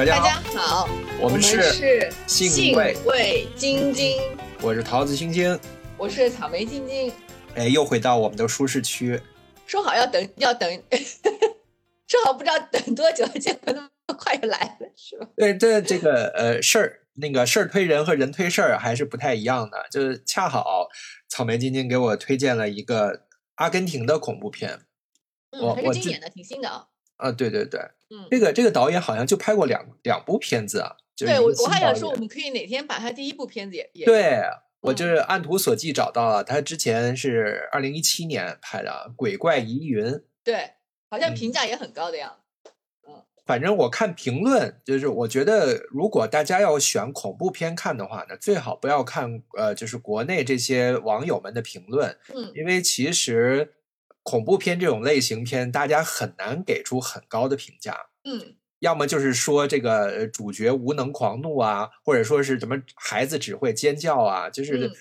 [0.00, 0.88] 大家大家好，
[1.20, 4.18] 我们是是信味味晶晶，
[4.62, 5.60] 我是桃子晶晶，
[5.98, 7.12] 我是草莓晶晶。
[7.54, 9.20] 哎，又回到我们的舒适区。
[9.66, 10.66] 说好要等，要等，
[12.08, 15.26] 说好不知道等多久，结果那么快就来了，是吧？
[15.36, 19.84] 对，这这个呃事儿，那个事儿推人和人推事儿还是不太一样的。
[19.90, 20.88] 就是恰好
[21.28, 23.26] 草莓晶晶给我推荐了一个
[23.56, 24.80] 阿根廷的恐怖片。
[25.50, 26.86] 嗯，还是经典的，挺新的啊。
[27.20, 30.96] 啊，对对对，嗯，这个这个导演好像就拍过两两部片子啊。
[31.14, 34.40] 就是对我我还想说，我们可以哪天把他第一部片子也也对
[34.80, 40.06] 我嗯就是按图索骥找到了，他之前是二零一七年拍的《鬼怪疑云》。
[40.42, 40.70] 对，
[41.10, 42.30] 好像嗯评价也很高的样
[42.64, 42.70] 子。
[43.06, 53.74] 嗯反正我看评论，就是我觉得如果大家要选恐怖片看的话呢，最好不要看呃，就是国内这些网友们的评论，嗯，因为其实
[54.30, 57.96] 恐怖片这种类型片，大家很难给出很高的评价。
[58.22, 64.92] 嗯，要么就是说这个呃主角无能狂怒啊，或者说是什么孩子只会尖叫啊，就是、嗯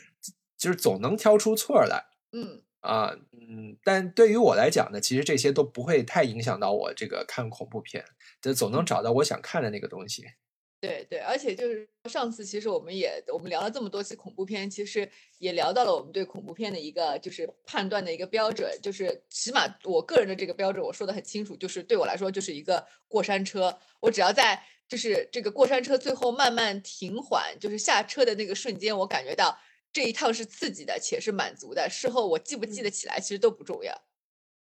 [0.58, 2.03] 就是总能挑出错儿来。
[2.31, 8.03] 嗯，啊，嗯，但对于我来讲呢，其实这些都不会太影响到我这个看恐怖片，
[8.42, 10.25] 就总能找到我想看的那个东西。
[10.81, 29.59] 对对，而且就是上次，其实我们也我们聊了这么多期恐怖片，其实也聊到了我们对恐怖片的一个就是判断的一个标准，就是起码我个人的这个标准，我说的很清楚，就是对我来说就是一个过山车，我只要在就是这个过山车最后慢慢停缓，就是下车的那个瞬间，我感觉到
[29.91, 34.02] 这一趟是刺激的，且是满足的，事后我记不记得起来，其实都不重要。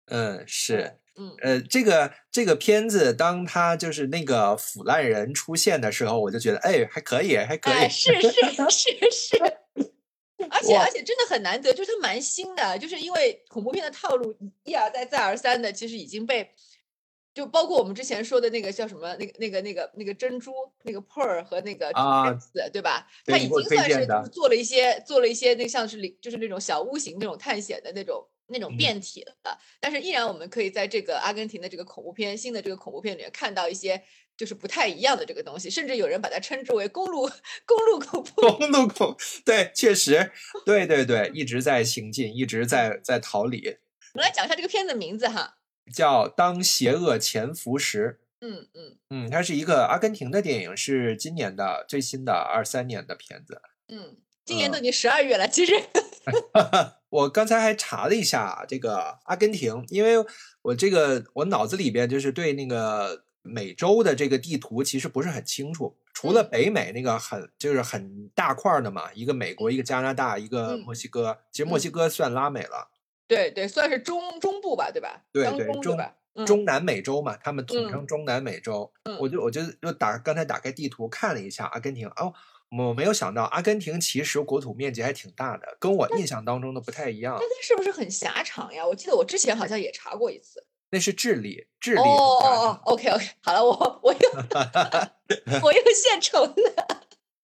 [0.06, 7.74] 嗯，是，嗯呃，这个这个片子，当他就是那个腐烂人出现的时候，我就觉得，哎，还可以，还可以。
[7.74, 8.30] 哎，是是
[8.70, 9.36] 是是，
[10.50, 16.50] 而且而且真的很难得，就是它蛮新的，就是因为恐怖片的套路一而再再而三的，其实已经被
[17.32, 20.52] 就包括我们之前说的那个叫什么那个那个那个那个珍珠
[20.84, 22.30] 那个 pearl 和那个啊
[22.72, 23.06] 对吧？
[23.24, 28.26] 他已经算是做了一些做了一些那个像是里就是那种小屋型那种探险的那种。
[28.48, 34.02] 那种嗯变体了，但是依然我们可以在这个阿根廷的这个恐怖片新的这个恐怖片里面看到一些
[34.36, 37.28] 就是不太一样的这个东西，甚至有人把它称之为公路
[37.64, 40.32] 公路恐怖公路恐，对，确实，
[40.66, 43.78] 对对对，一直在行进，一直在在逃离，
[44.14, 45.56] 我们来讲一下这个片子名字哈。
[45.94, 48.18] 叫《当邪恶潜伏时》。
[48.42, 53.62] 嗯嗯嗯，它是一个阿根廷的电影，是今年的最新的二三年的片子。
[53.88, 55.72] 嗯，今年都已经十二月了，其实
[57.16, 60.16] 我刚才还查了一下这个阿根廷，因为
[60.60, 66.48] 我这个我脑子里边就是对那个美洲的这个地图其实不是很清楚，除了嗯。
[66.50, 70.80] 北美那个很就是很大块儿的嘛，一个美国，一个加拿大，一个嗯。
[70.80, 72.90] 墨西哥，其实墨西哥算拉美了，
[73.26, 75.22] 对对，算是中中部吧，对吧？
[75.32, 75.96] 对对中
[76.44, 77.88] 中南美洲嘛，他们统嗯。
[77.90, 78.92] 称中南美洲。
[79.04, 79.16] 嗯。
[79.18, 82.34] 我就我就就打刚才打开地图看了一下阿根廷，哦，
[82.70, 87.36] 我没有想到阿根廷其实国土面积还挺大的，跟我印象当中的不太一样。
[87.38, 88.84] 那它是不是很狭长呀？
[88.86, 90.66] 我记得我之前好像也查过一次。
[90.90, 94.30] 那是智利，智利哦哦哦，OK OK，好了，我我又
[95.62, 97.06] 我又现成的。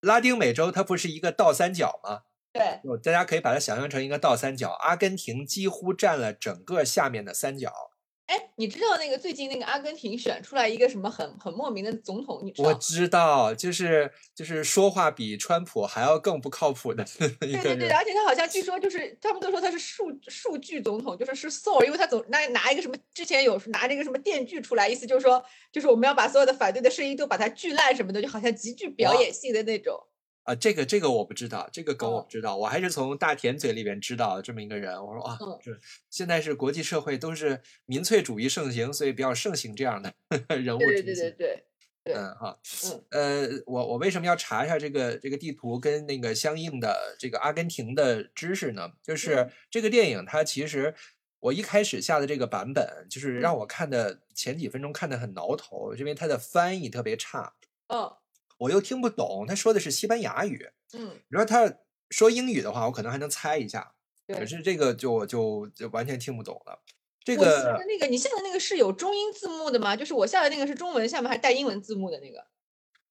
[0.01, 2.21] 拉丁美洲它不是一个倒三角吗？
[2.51, 7.88] 对，大家可以把它想象成一个倒三角，阿根廷几乎占了整个下面的三角。
[8.29, 12.39] 哎，你知道那个最近那个阿根廷选出来一个什么很很莫名的总统？
[12.43, 12.75] 你知道吗？
[12.75, 17.03] 我知道，就是就是说话比川普还要更不靠谱的
[17.41, 29.99] 一个对对对，而且他好像据说就是他们都说他是数数据总统，就是是 Soul，因为他总拿拿一个什么，之前有拿这个什么电锯出来，意思就是说，就是我们要把所有的反对的声音都把它锯烂什么的，就好像极具表演性的那种。
[30.49, 34.93] 啊，这个这个我不知道，这个梗我哦不知道，我还是从大田嘴里边知道这么一个人。
[35.05, 35.79] 我说啊嗯，这
[36.09, 40.11] 现在是国际社会都是民粹主义盛行，所以比较盛行这样的
[40.57, 41.03] 人物对对。
[41.03, 41.63] 对对对，
[42.03, 48.93] 对嗯哈，嗯呃，我我为什么要查一下这个这个地图跟那个相应的这个阿根廷的知识呢？
[49.03, 50.95] 就是嗯这个电影它其实
[51.41, 57.53] 我一开始下的这个版本，就是让嗯我看的前几分钟看的很挠头，因为它的翻译特别差，
[57.87, 58.11] 嗯
[58.59, 60.69] 我又听不懂，他说的是西班牙语。
[60.93, 61.73] 嗯，你说他
[62.11, 63.93] 说英语的话，我可能还能猜一下，
[64.27, 64.45] 可。
[64.45, 66.79] 是这个就我就就完全听不懂了。
[67.23, 69.95] 这个那个你下的那个是有中英字幕的吗？
[69.95, 72.45] 就是我下的那个是中文，下面还带英文字幕的那个。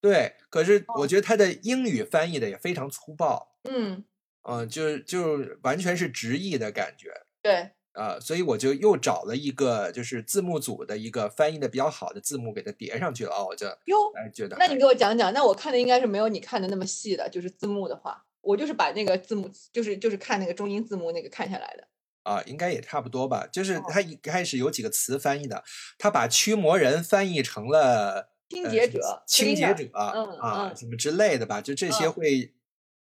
[0.00, 3.56] 对，可是我哦觉得他的英语翻译的也非常粗暴。
[3.68, 4.04] 嗯，
[4.42, 7.12] 嗯，就就完全是直译的感觉
[7.42, 21.88] 对，啊、所以我就又找了一个就是字幕组的一个翻译的比较好的字幕给它叠上去了，哦，我就哟，哎觉得那你给我讲讲，那我看的应该是没有你看的那么细的，就是字幕的话，我就是把那个字幕，就是就是看那个中英字幕那个看下来的。
[22.22, 23.48] 啊，应该也差不多吧。
[23.50, 25.64] 就是哦他一开始有几个词翻译的，
[25.98, 32.54] 他把驱魔人翻译成了清洁者，清洁者嗯啊，嗯什么之类的吧，就这些嗯会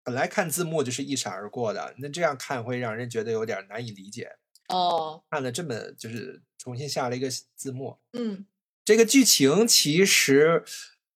[0.04, 4.36] 本来看字幕就是一闪而过的，那这样看会让人觉得有点难以理解。
[4.70, 8.46] 哦，看了这么就是重新下了一个字幕，嗯
[8.84, 10.64] 这个剧情其实，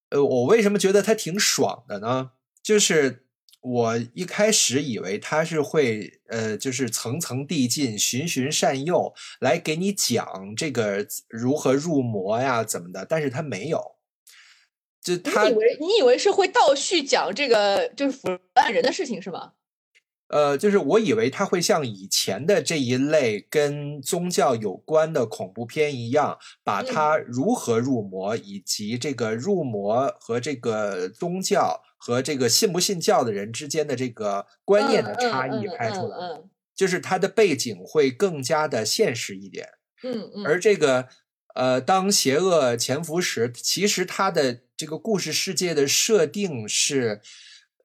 [0.09, 2.31] 呃，我为什么觉得它挺爽的呢？
[2.63, 3.25] 就是
[3.61, 13.97] 我一开始以为它是会，呃，就是层层递进、循循善诱来给你讲这个如何入魔呀，怎么的，但是它没有。
[15.01, 19.53] 就你它以为你以为是会倒叙讲这个就是腐烂人的事情是吗？
[20.29, 39.67] 呃，就是我以为它会像以前的这一类跟宗教有关的恐怖片一样，把嗯它如何入魔，以及这个入魔和这个宗教和这个信不信教的人之间的这个观念的差异拍出来，嗯就是它的背景会更加的现实一点。
[40.03, 41.09] 嗯嗯，而这个
[41.55, 47.19] 呃，当邪恶潜伏时，其实它的这个故事世界的设定是，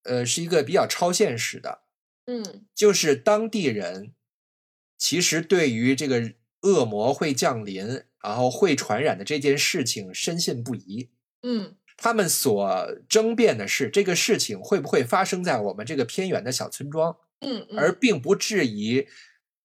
[0.05, 1.84] 呃，是一个比较超现实的。
[2.26, 4.12] 嗯就是当地人
[4.97, 6.32] 其实对于这个
[6.62, 11.11] 恶魔会降临，然后会传染的这件事情深信不疑。
[11.43, 19.06] 嗯他们所争辩的是这个事情会不会发生在我们这个偏远的小村庄，嗯嗯，而并不质疑，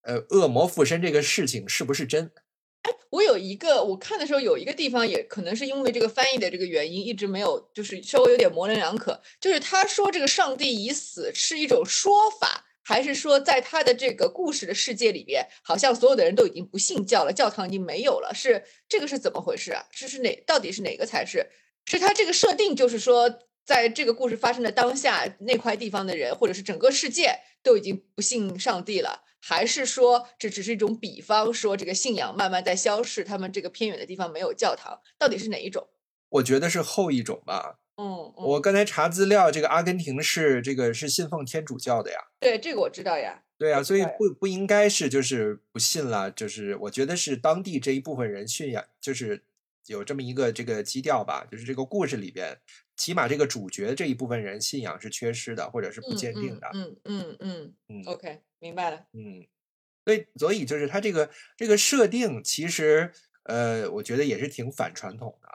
[0.02, 2.30] 呃，恶魔附身这个事情是不是真。
[2.82, 9.20] 哎我有一个，我看的时候有一个地方，也可能是因为这个翻译的这个原因，一直没有，就是稍微有点模棱两可。
[9.40, 18.32] 就是他说这个上帝已死是一种说法，还是说在他的这个故事的世界里边，好像所有的人都已经不信教了，教堂已经没有了？
[18.34, 19.84] 是这个是怎么回事啊？
[19.90, 21.46] 是是哪到底是哪个才是？
[21.86, 29.24] 是他这个设定，就是说在这个故事发生的当下，那块地方的人，或者是整个世界都已经不信上帝了。
[29.40, 35.88] 还是说这只是一种比方，说这个信仰慢慢在消逝，他们这个偏远的地方没有教堂，到底是哪一种？
[36.28, 37.78] 我觉得是后一种吧。
[37.96, 42.18] 嗯，嗯我刚才查资料，这个阿根廷是这个是信奉天主教的呀。
[42.38, 43.42] 对这个我知道呀。
[43.58, 49.44] 对啊，所以不不应该是就是不信了，就是我觉得是当地这一部分人信仰，就是
[49.86, 52.56] 有这么一个这个基调吧，就是这个故事里边，
[53.00, 56.68] 起码这个主角这一部分人信仰是缺失的，或者是不嗯坚定的。
[56.74, 59.06] 嗯嗯嗯嗯 OK，明白了。
[59.14, 59.46] 嗯，
[60.04, 63.10] 所以所以就是他这个这个设定，其实
[63.44, 65.48] 呃，我觉得也是挺反传统的。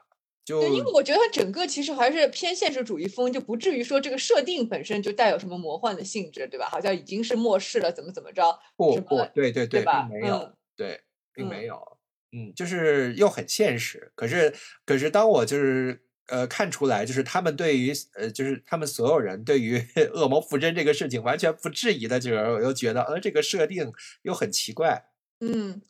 [0.43, 6.69] 就对，因为我觉得它整个其实还是偏现实主义风，就不至于说这个设定本身就带有什么魔幻的性质，对吧？
[6.69, 10.07] 好像已经是末世了，怎么怎么着，不不么，对对对，吧？
[10.07, 11.01] 并没有，嗯对，
[11.33, 11.97] 并没嗯有，
[12.31, 14.11] 嗯，就是又很现实。
[14.13, 14.53] 可是，
[14.85, 19.81] 可是当我就是呃看出来，就是他们对于呃，就是他们所有人对于
[20.13, 23.91] 恶魔附身这个事情完全不质疑的时候，我又觉得，呃，这个设定
[24.23, 25.05] 又很奇怪。
[25.41, 25.81] 嗯，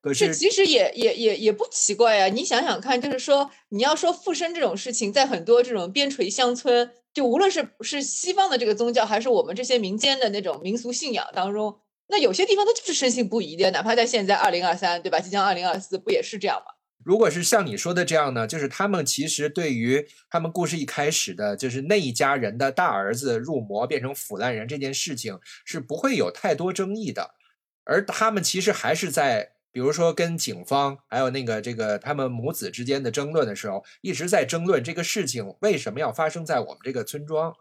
[0.00, 2.28] 可是，这其实也也也也不奇怪呀。
[2.28, 15.20] 你想想看，就是说你要说附身这种事情，在很多这种边陲乡村，就无论是是西方的这个宗教，还是我们这些民间的那种民俗信仰当中，那有些地方它就是深信不疑的，哪怕在现在二零二三，对吧？
[15.20, 16.72] 即将二零二四，不也是这样吗？
[17.04, 27.34] 如果是像你说的这样呢，就是他们其实对于他们故事一开始的，就是那一家人的大儿子入魔变成腐烂人这件事情，是不会有太多争议的。
[27.84, 37.54] 而他们其实还是在，比如说跟警方还有那个这个他们母子之间的争论的时候，一直在争论这个事情为什么要发生在我们这个村庄。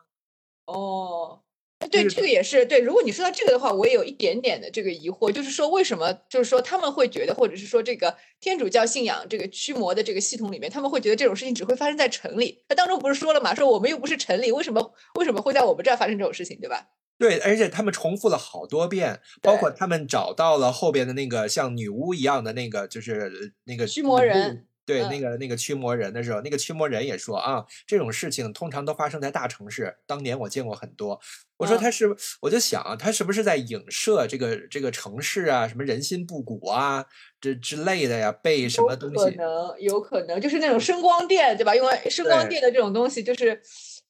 [0.65, 1.42] 哦，
[1.90, 2.80] 对，这个也是对。
[2.80, 12.63] 如果你说到这个的话，我也有一点点的这个疑惑，就是说为什么，就是说他们会觉得，或者是说这个天主教信仰这个驱魔的这个系统里面，他们会觉得这种事情只会发生在城里。
[12.68, 16.88] 他当中不是说了嘛，说我们又不是城里，为什么为什么会在我们这儿发生这种事情，对吧？
[17.20, 24.68] 对，而且他们重复了好多遍，包括他们找到了后边的那个像女巫一样的那个，就是那个驱魔人。
[24.86, 29.96] 对，嗯那个那个驱魔人的时候，那个驱魔人也说啊，这种事情通常都发生在大城市。
[30.06, 31.20] 当年我见过很多。
[31.58, 37.06] 我说嗯他是，我就想啊他是不是在影射这个这个城市啊，什么人心不古啊，
[37.40, 39.32] 这之类的呀，被什么东西可？
[39.32, 41.74] 能，有可能就是那种声光电，对吧？
[41.74, 43.62] 因为声光电的这种东西，就是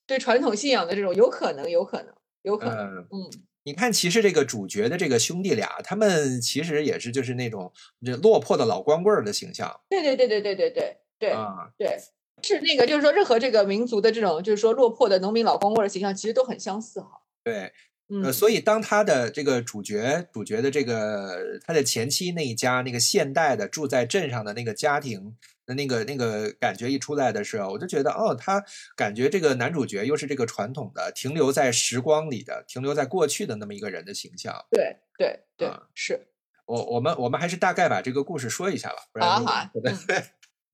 [0.08, 2.77] 对传统信仰的这种，有可能，有可能，有可能。
[2.77, 3.30] 嗯，嗯，
[3.65, 7.72] 你看，其实这个主角的这个兄弟俩，他们其实也是就是那种
[8.05, 11.32] 这落魄的老光棍儿的形象对对对对对对对对。
[11.32, 11.70] 啊。
[11.77, 11.98] 对，
[12.41, 17.22] 是那个，就是说，任何这个民族的这种，就是说落魄的农民老光棍儿的形象，其实都很相似哈。
[17.43, 17.72] 对，
[18.10, 28.63] 嗯，呃，所以当他的这个主角主角的这个他的前妻那一家那个现代的住在镇上的那个家庭的那那个那个感觉一出来的时候，我就觉得哦，他
[28.96, 34.65] 感觉这个男主角又是这个传统的停留在时光里的停留在过去的那么一个人的形象。
[34.70, 36.27] 对对对，啊是。
[36.65, 40.24] 我我们我们还是大概把这个故事说一下吧，好啊好啊对嗯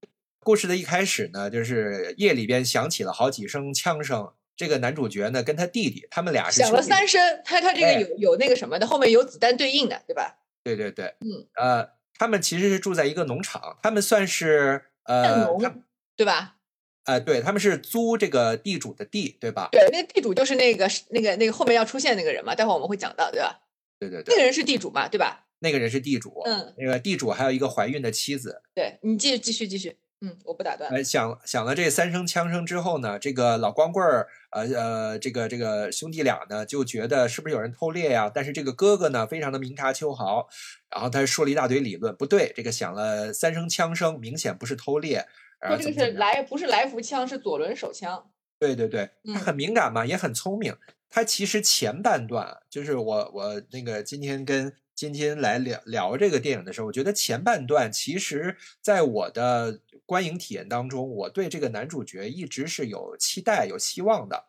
[0.41, 4.31] 故事的一开始呢，就是夜里边响起了好几声枪声。
[4.55, 10.38] 这个男主角呢，跟他弟弟，他们俩是响了三声，他他这个哎有有那个什么的，后面有子弹对应的，对吧？
[10.63, 15.47] 对对对，嗯，呃，他们其实是住在一个农场，他们算是呃，
[16.15, 16.57] 对吧？
[17.05, 19.69] 呃，对，他们是租这个地主的地，对吧？
[19.71, 23.61] 对，那个地主就是那个那个那个后面要出现那个人嘛，待会儿我们会讲到，对吧？
[23.97, 25.47] 对对对，那个人是地主嘛，对吧？
[25.59, 28.61] 那个人是地主，嗯，那个地主还有一个怀孕的妻子。
[28.75, 30.89] 对你继续继续继续，嗯，我不打断。
[30.91, 38.29] 呃，响响了这三声枪声之后呢，这个老光棍儿，呃呃，这个这个兄弟俩呢就觉得是不是有人偷猎呀？
[38.33, 40.49] 但是这个哥哥呢非常的明察秋毫，
[40.91, 45.25] 然后他说了一大堆理论，不对，这个响了三声枪声，明显不是偷猎，
[45.61, 48.29] 然说这个是来不是来福枪，是左轮手枪。
[48.59, 50.75] 对对对，他嗯很 敏感嘛，也很聪明。
[51.09, 64.45] 他其实前半段就是我我那个今天跟今天来聊聊这个电影的时候，我觉得前半段其实在我的观影体验当中，我对这个男主角一直是有期待、有希望的。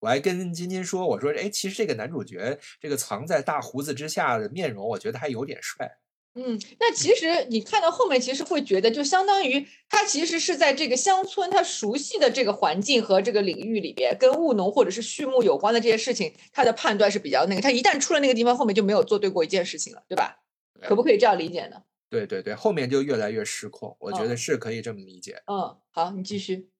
[0.00, 5.90] 我还跟金金说，我说，哎，其实这个男主角这个藏在大胡子之下的面容，我觉得还有点帅。
[6.34, 17.62] 嗯，那其实你看到后面，其实会觉得，就相当于他其实是在这个乡村，他熟悉的这个环境和这个领域里边，跟务农或者是畜牧有关的这些事情，他的判断是比较那个。
[17.62, 20.36] 他一旦出了那个地方，后面就没有做对过一件事情了，对吧？
[20.82, 21.82] 可不可以这样理解呢？
[22.10, 25.42] 对对对，后面就越来越失控，我觉嗯得是可以这么理解。
[25.46, 26.70] 嗯，好，你继续。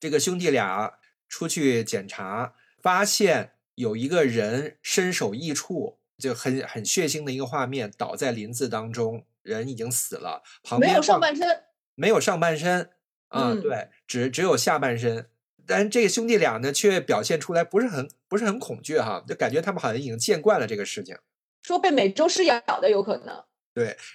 [0.00, 11.64] 这个兄弟俩出去检查，发现有一个人身首异处，就很很血腥的一个画面，倒在林子当中，人已经死了，旁边没有上半身，
[11.94, 12.90] 没有上半身
[13.28, 15.28] 啊、嗯对，只只有下半身。
[15.66, 21.18] 但这个兄弟俩呢，却表现出来不是很不是很恐惧哈，就感觉他们好像已经见惯了这个事情。
[21.62, 23.44] 说被美洲狮咬的有可能。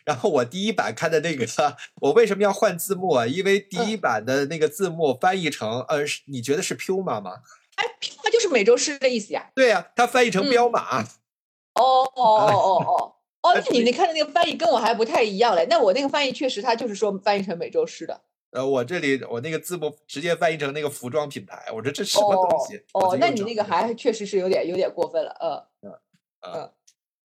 [0.05, 1.45] 然后我第一版看的那个，
[2.01, 3.25] 我为什么要换字幕啊？
[3.25, 7.41] 因为第一嗯版的那个字幕翻译成，呃，是你觉得是 Puma 吗？
[7.75, 7.85] 哎，
[8.23, 9.51] 它就是美洲狮的意思呀。
[9.55, 11.01] 对呀、它翻译成嗯彪马。
[11.01, 11.03] 哦
[11.75, 13.15] 哦哦哦哦。
[13.41, 15.67] 哦， 那你你看的那个翻译跟我还不太一样嘞。
[15.69, 18.21] 那我那个翻译确实，它就是说翻译成美洲狮的。
[18.51, 22.81] 呃，我这里我那个字幕直接翻译成那个服装品牌，我说这什么东西？
[22.93, 26.71] 我哦，那你那个还确实是有点有点过分了，呃，呃，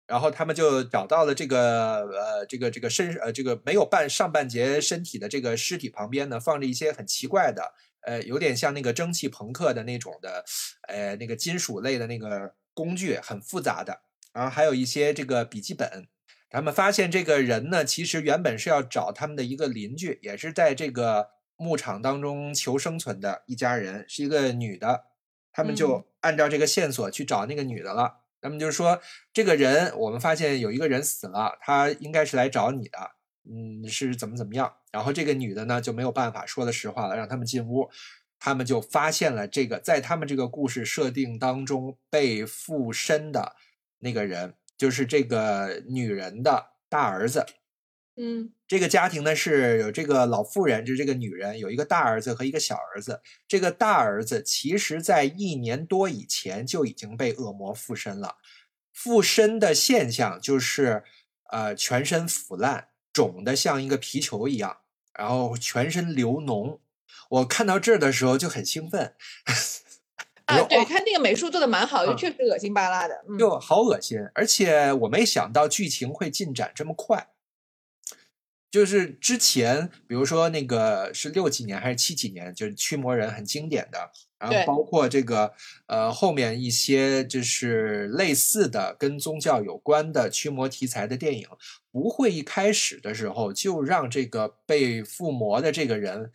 [0.08, 10.46] 然后他们就找到了这个呃这个这个身呃这个没有半上半截身体的这个尸体旁边呢，放着一些很奇怪的呃有点像那个蒸汽朋克的那种的
[10.88, 14.02] 呃那个金属类的那个工具，很复杂的，
[14.34, 16.08] 然后还有一些这个笔记本。
[16.48, 25.06] 他们发现这个人呢，其实原本是要找他们的一个邻居，也是在这个牧场当中求生存的一家人，是一个女的。
[25.52, 28.25] 他们就嗯按照这个线索去找那个女的了。
[28.48, 29.02] 那么就是说，
[29.34, 33.00] 这个人我们发现有一个人死了，他应该是来找你的，
[33.50, 34.72] 嗯，是怎么怎么样。
[34.92, 37.90] 然后这个女的呢就没有办法说了实话了，让他们进屋。
[38.38, 43.56] 他们就发现了这个在他们这个故事设定当中被附身的
[44.00, 47.44] 那个人，就是这个女人的大儿子。
[48.18, 53.22] 嗯这个家庭呢是有这个老妇人，就是这个女人有一个大儿子和一个小儿子。
[53.48, 58.38] 这个大儿子其实在一年多以前就已经被恶魔附身了，
[58.94, 61.04] 附身的现象就是
[61.52, 64.78] 呃全身腐烂，肿得像一个皮球一样，
[65.14, 66.80] 然后全身流脓。
[67.30, 69.14] 我看到这儿的时候就很兴奋，
[70.46, 77.28] 啊，对他那个美术做的蛮好，就嗯确实恶心巴拉的，嗯，就好恶心，而且我没想到剧情会进展这么快。
[78.72, 85.54] 就是之前，比如说那个是六几年还是七几年，就是驱魔人很经典的，然后包括这个
[85.88, 91.48] 呃后面一些就是类似的跟宗教有关的驱魔题材的电影，
[91.92, 96.32] 不会一开始的时候就让这个被附魔的这个人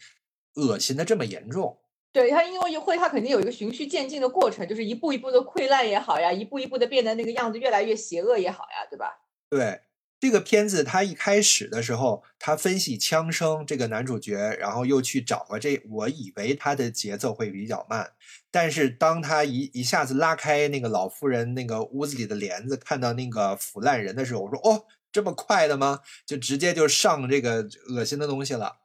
[0.55, 1.79] 恶心的这么严重。
[2.13, 9.21] 对他因为会他肯定有一个循序渐进的过程，就是一步一步的溃烂也好呀，一步一步的变得那个样子越来越邪恶也好呀，对吧？
[9.51, 9.81] 对
[10.21, 18.13] 这个片子，他一开始的时候，他分析枪声，这个男主角，然后又去找了这，我以为他的节奏会比较慢，
[18.51, 26.01] 但是当他一一下子拉开那个老妇人那个屋子里的帘子，看到那个腐烂人的时候，我说哦，这么快的吗？
[26.27, 28.80] 就直接就上这个恶心的东西了。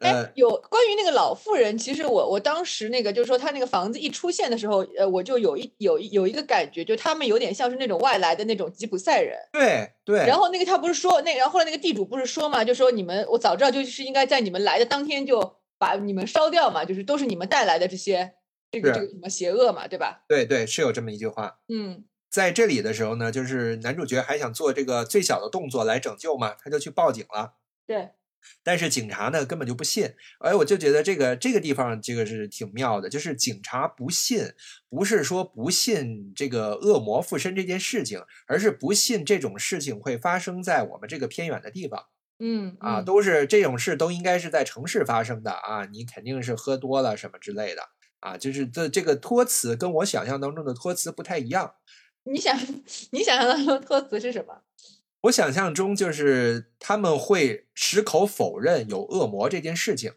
[0.00, 9.38] 呃哎，，有关于那个老妇人，其实我我当时那个就是说，他那个房子一出现的时候，呃，我就有一有一有一个感觉，就他们有点像是那种外来的那种吉普赛人。
[9.52, 18.32] 对对，然后那个他不是说那，然后后来那个地主不是说嘛，就说你们我早知道就是应该在你们来的当天就把你们烧掉嘛，就是都是你们带来的这些
[18.70, 20.24] 这个这个什么邪恶嘛，对吧？
[20.26, 21.58] 对对是有这么一句话。
[21.68, 27.54] 嗯在这里的时候呢，就是男主角还想做这个最小的动作来拯救嘛，他就去报警了。
[27.84, 28.10] 对，
[28.62, 34.52] 但是警察呢根本就不信，哎，我就觉得这个这个地方这个是挺妙的，就是警察不信，
[34.88, 42.04] 不是说不信这个恶魔附身这件事情，而是不信这种事情会发生在我们这个偏远的地方。
[42.42, 47.82] 嗯啊，嗯都是这种事都应该是在城市发生的啊，你肯定是喝多了什么之类的
[48.20, 51.74] 啊，就是这这个托词跟我想象当中的托词不太一样。
[52.24, 52.58] 你想
[53.12, 54.62] 你想象当中的托词是什么？
[55.22, 60.12] 我想象中就是他们会矢口否认有恶魔这件事情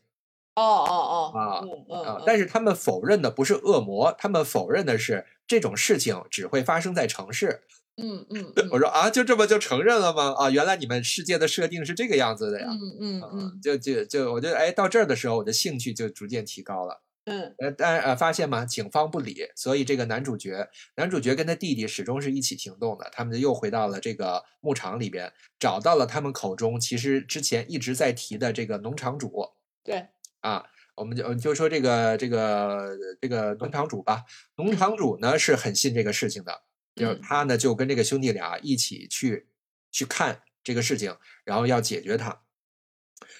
[0.55, 7.62] 哦哦哦啊嗯嗯啊嗯，但是他们否认的不是恶魔，他们否认的是这种事情只会发生在城市。
[7.98, 10.33] 嗯嗯我说啊，就这么就承认了吗？
[10.38, 12.67] 啊，原来你们世界的设定是这个样子的呀。
[12.69, 17.01] 嗯嗯啊嗯就就就，我觉得哎，到这儿的时候，我的兴趣就逐渐提高了。
[17.25, 23.10] 嗯呃，但呃，发现嘛，警方不理，所以这个男主角，男主角跟他弟弟始终是一起行动的。
[23.13, 29.51] 他们就又回到了这个牧场里边，找到了他们口中其实之前一直在提的这个农场主
[29.84, 30.08] 对，
[30.42, 30.65] 啊。
[30.96, 34.25] 我们就就说这个这个这个农场主吧，
[34.58, 36.62] 农场主呢是很信这个事情的，
[36.96, 39.48] 就是嗯他呢就跟这个兄弟俩一起去
[39.92, 42.44] 去看这个事情，然后要解决他。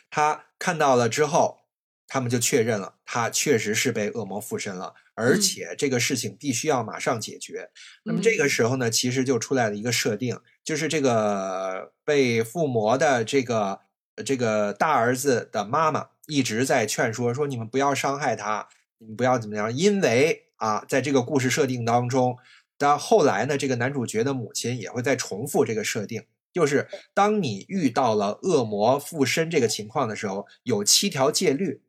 [0.10, 1.60] 他看到了之后，
[2.08, 7.70] 他们就确认了，他确实是被恶魔附身了，而嗯且这个事情必须要马上解决。
[8.04, 13.80] 那么这个时候呢，其实就出来了一个设定，就是这个被附魔的这个
[14.16, 18.68] 呃这个大儿子的妈妈一直在劝说，说你们不要伤害他，
[19.00, 22.38] 你们不要怎么样，因为啊，在这个故事设定当中，
[22.78, 26.24] 但后来呢，这个男主角的母亲也会再重复这个设定。
[26.54, 31.82] 就是当你遇到了恶魔附身这个情况的时候，有七条戒律，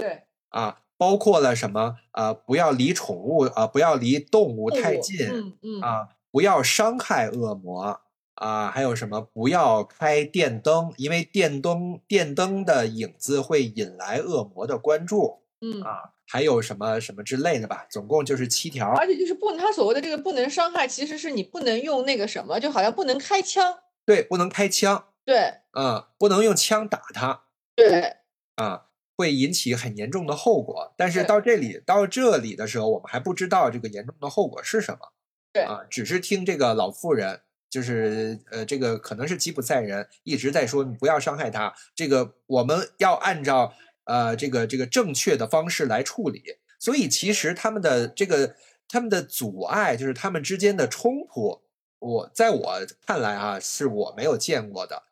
[0.00, 1.96] 对，啊，包括了什么？
[2.12, 8.00] 啊，不要离宠物啊、不要离动物太近、嗯嗯啊，不要伤害恶魔
[8.34, 9.20] 啊，还有什么？
[9.20, 18.88] 不要开电灯，因为电灯电灯的影子会引来恶魔的关注嗯，啊，还有什么什么之类的吧，总共就是七条。
[18.96, 23.78] 而且就是不，他所谓的这个不能伤害，其实是你不能用那个什么，就好像不能开枪。
[24.06, 27.42] 对，不能开枪对嗯，不能用枪打他
[27.76, 28.16] 对，
[28.56, 28.86] 啊。
[29.20, 35.12] 会引起很严重的后果，但是到这里到这里的时候，我们还不知道这个严重的后果是什么。
[35.52, 46.42] 对啊，只是听这个老妇人，就是呃，这个可能是吉普赛人一直在说，你不要伤害他，这个我们要按照呃这个这个正确的方式来处理。
[46.78, 48.54] 所以其实他们的这个
[48.88, 51.60] 他们的阻碍，就是他们之间的冲突，
[51.98, 55.02] 我在我看来啊，是我没有见过的。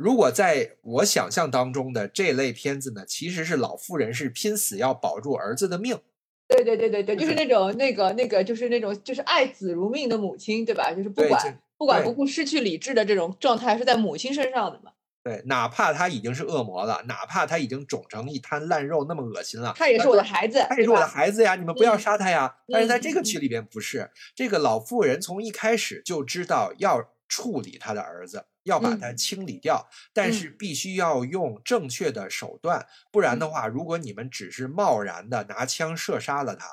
[0.00, 6.00] 如果在我想象当中的这类片子呢，其实是老妇人是拼死要保住儿子的命。
[6.48, 10.90] 对对对对对，就是是那种那个那个，就是那种就是爱子如命的母亲，对吧？
[10.94, 22.56] 就是不管不管不顾失去理智的这种状态是在母亲身上的嘛，对，哪怕他已经是恶魔了，哪怕他已经肿成一滩烂肉那么恶心了，他也是我的孩子，他也是我的孩子呀，你们不要嗯杀他呀。
[22.72, 29.14] 但是在这个嗯剧里边不是，这个老妇人从一开始就知道要处理他的儿子，要把他嗯。
[29.14, 33.50] 清理掉，但是必须要用正确的手段，不然的嗯。
[33.50, 36.66] 话，如果你们只是贸然的拿枪射杀了他，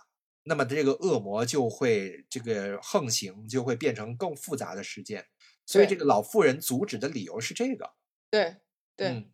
[0.43, 5.25] 那么这个恶魔就会这个横行，就会变成更复杂的事件。
[5.65, 7.91] 所以这个老妇人阻止的理由是这个。
[8.33, 8.57] 对
[8.95, 9.21] 对。
[9.21, 9.31] 嗯，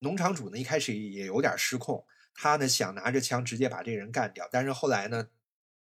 [0.00, 2.04] 农场主呢一开始也有点失控，
[2.34, 5.28] 他呢想拿着枪直接把这个人干掉，但是后来呢，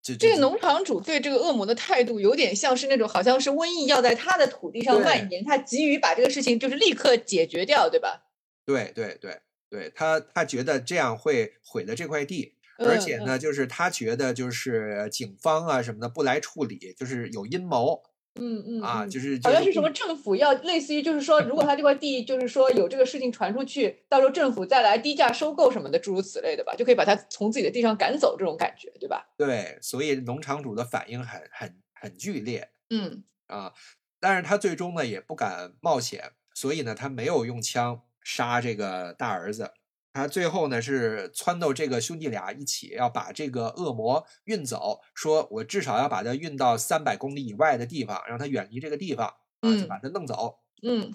[0.02, 8.24] 就这个农场主对这个恶魔的态度，有点像是那种好像是瘟疫要在他的土地上蔓延，他急于把这个事情就是立刻解决掉，对吧？
[8.66, 18.02] 对对对对，他他觉得这样会毁了这块地，而且呢，就是他觉得就是警方啊什么的不来处理，就是有阴谋
[18.39, 29.28] 嗯嗯啊，嗯就是好像是什么政府要类似于就是说，如果他这块地就是说有这个事情传出去，到时候政府再来低价收购什么的，诸如此类的吧，就可以把他从自己的地上赶走，这种感觉，对吧？
[29.38, 32.69] 对，所以农场主的反应很很很剧烈。
[32.89, 33.73] 嗯啊，
[34.19, 39.71] 但是他最终呢也不敢冒险，所以呢他没有用枪杀这个大儿子，
[40.20, 49.28] 他最后呢是撺掇这个兄弟俩一起要把这个恶魔运走，说我至少要把它运到三百公里以外的地方，让他远离这个地方
[49.62, 50.60] 啊，就嗯把它弄走。
[50.84, 51.14] 嗯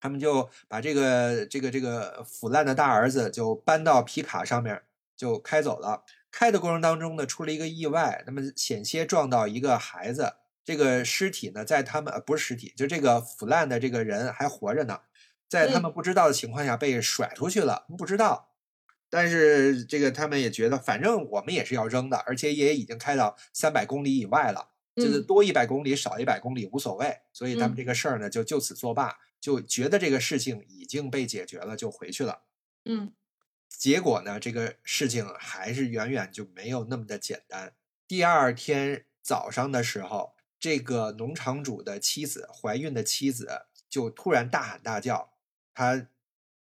[0.00, 4.82] 他们就把这个这个这个腐烂的大儿子就搬到皮卡上面
[5.16, 6.04] 就开走了。
[6.30, 10.34] 开的过程当中呢，出了一个意外，那么险些撞到一个孩子。
[10.62, 15.00] 这个尸体呢，在他们呃不是尸体，就这个腐烂的这个人还活着呢，
[15.48, 18.52] 在他们不知道的情况下被甩出去了，不知道。
[19.08, 32.42] 但是这个他们也觉得，反正我们也是要扔的，而且也已经开到三百公里以外了，就是嗯多一百公里少一百公里无所谓，所以他们嗯这个事儿呢就就此作罢，就觉得这个事情已经被解决了，就回去了。
[32.84, 33.12] 嗯
[33.68, 37.74] 结果呢，这个事情还是远远就没有那么的简单。
[38.08, 45.32] 第二天早上的时候，这个农场主的妻子，怀孕的妻子，就突然大喊大叫，
[45.76, 46.08] 他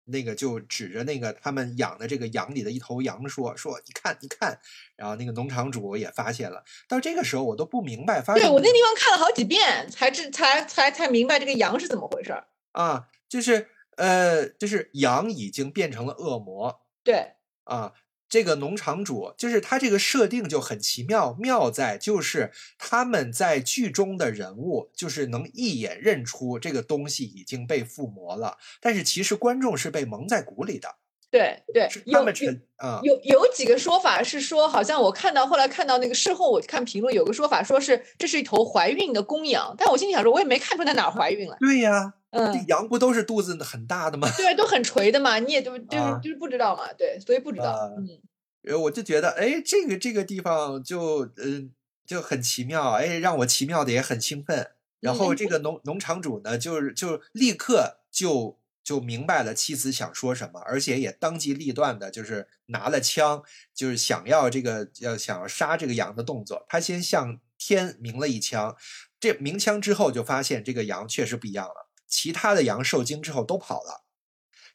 [0.05, 4.61] 那个就指着那个他们养的这个羊里的一头羊说：“说你看，你看。”
[4.97, 6.65] 然后那个农场主也发现了。
[6.87, 12.47] 到这个时候，我都不明白发现对我那地方看了好几遍，才知才才才明白这个羊是怎么回事儿。
[12.73, 17.33] 啊，就是呃，就是羊已经变成了恶魔，对，
[17.65, 17.95] 啊，
[18.29, 30.97] 这个农场主就是他这个设定就很奇妙，妙在就是他们在剧中的人物就是能一眼认出这个东西已经被附魔了，但是其实观众是被蒙在鼓里的，
[31.31, 41.57] 对对是，他有有们沉啊有有几个说法是说，好像我看到后来看到那个事后，我看评论有个说法说是这是一头怀孕的公羊，但我心里想说，我也没看出它哪儿怀孕了。
[41.61, 44.29] 对呀，这嗯，羊不都是肚子很大的吗？
[44.37, 47.71] 对，都很垂的嘛，你也就就是啊就是不知道嘛，对，所以不知道。
[47.71, 48.21] 啊嗯，
[48.69, 51.73] 呃，我就觉得，哎，这个这个地方就嗯、
[52.07, 54.71] 就很奇妙，哎，让我奇妙的也很兴奋。
[55.01, 66.67] 然后嗯这个农农场主呢，就是就立刻就就明白了妻子想说什么，而且也当机立断的，就是拿了枪，就是想要这个要想要杀这个羊的动作。
[66.69, 68.77] 他先向天鸣了一枪，
[69.21, 74.05] 这鸣枪之后就发现这个羊确实不一样了，其他的羊受惊之后都跑了，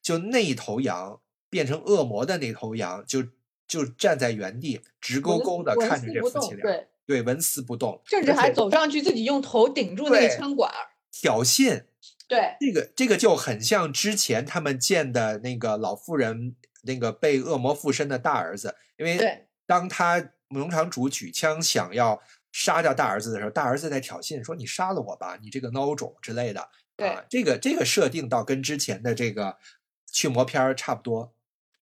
[0.01, 1.19] 就那一头羊
[1.49, 3.23] 变成恶魔的那头羊就
[3.67, 10.71] 就站在原地，直勾勾的看着这夫妻俩，对，对，纹丝不动，甚至还走上去自己用头顶住那个枪管。
[11.11, 11.85] 挑衅。
[12.25, 29.58] 对，这个这个就很像之前他们见的那个老妇人，那个被恶魔附身的大儿子，因为当他农场主举枪想要杀掉大儿子的时候，大儿子在挑衅说：“你杀了我吧，你这个孬种之类的。”对啊，这个这个设定倒跟之前的这个
[30.12, 31.34] 驱魔片儿差不多。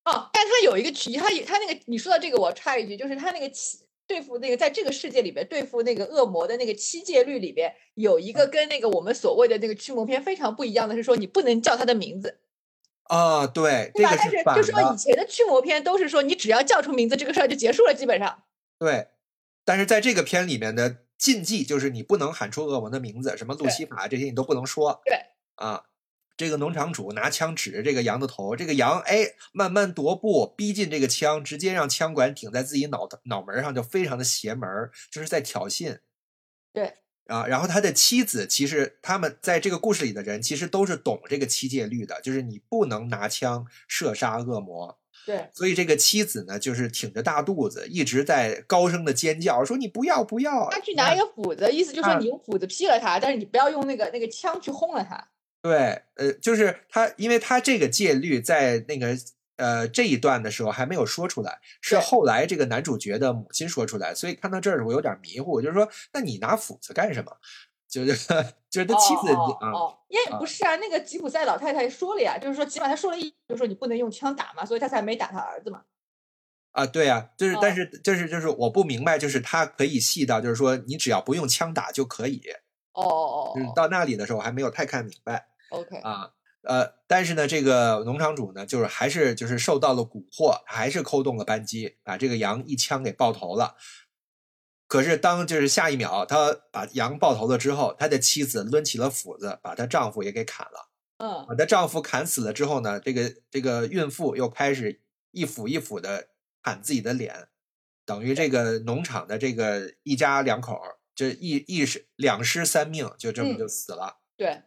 [0.06, 12.40] 哦，但他有一个区，他有他那个你说到这个，我插一句，就是他那个七对付那个在这个世界里边对付那个恶魔的那个七戒律里边，有一个跟那个我们所谓的那个驱魔片非常不一样的是说，你不能叫他的名字，
[13.04, 14.16] 啊，对，对吧？
[14.16, 18.44] 这个但是反就说以，前的驱魔片都是说，你只要叫出名字，这个事儿就结束了，基本上。
[18.80, 19.10] 对。
[19.64, 25.02] 但是在这个片里面的禁忌就是你不能喊出恶魔的名字，什么路西法这些你都不能说。
[25.06, 25.16] 对
[25.54, 25.84] 啊，
[26.36, 36.00] 这个农场主拿枪指着这个羊的头，这个羊哎慢慢踱步逼近这个枪，直接让枪管顶在自己脑脑门上，就非常的邪门儿，就是在挑衅。
[36.74, 36.96] 对
[37.28, 44.98] 啊，然后他的妻子其实他们在这个故事里的人其实都是懂这个七戒律的，就是你不能拿枪射杀恶魔。
[45.26, 50.68] 对所以这个妻子呢，就是挺着大肚子，一直在高声的尖叫，说你不要不要。
[50.70, 55.28] 他去拿一个斧子，意思就是说啊你用斧子劈了他，但是你不要用那个那个枪去轰了他。
[55.62, 59.16] 对，呃，就是他，因为他这个戒律在那个
[59.58, 67.32] 呃这一段的时候还没有说出来，是后来这个男主角的母亲说出来，所以看到这儿我有点迷糊，就是说，那你拿斧子干什么？
[67.92, 68.28] 就是
[68.72, 75.82] 就是他妻子啊，哦哦，因为啊不是啊，那个吉普赛老太太说了呀，就是说起码她说了一，就是说你不能用枪打嘛，所以她才没打他儿子嘛。
[76.72, 82.42] 啊，对啊，就是但哦是就是就是我不明白，就是他可以细到就是说你只要不用枪打就可以，
[82.94, 85.48] 哦哦哦就是到那里的时候我还没有太看明白。
[85.70, 86.32] ，OK，啊，
[86.64, 93.76] 呃，但是呢，这个农场主呢，就是还是就是受到了蛊惑，还是扣动了扳机，把这个羊一枪给爆头了。
[94.92, 100.90] 可是当就是下一秒，他把羊爆头了之后，他的妻子抡起了斧子，把他丈夫也给砍了。
[101.18, 105.00] 嗯把她丈夫砍死了之后呢，这个这个孕妇又开始
[105.32, 106.28] 一斧一斧的
[106.62, 107.48] 砍自己的脸，
[108.06, 114.18] 等于这个农场的这个一家两口儿，这一一失两尸三命，就这么嗯就死了。
[114.36, 114.64] 对，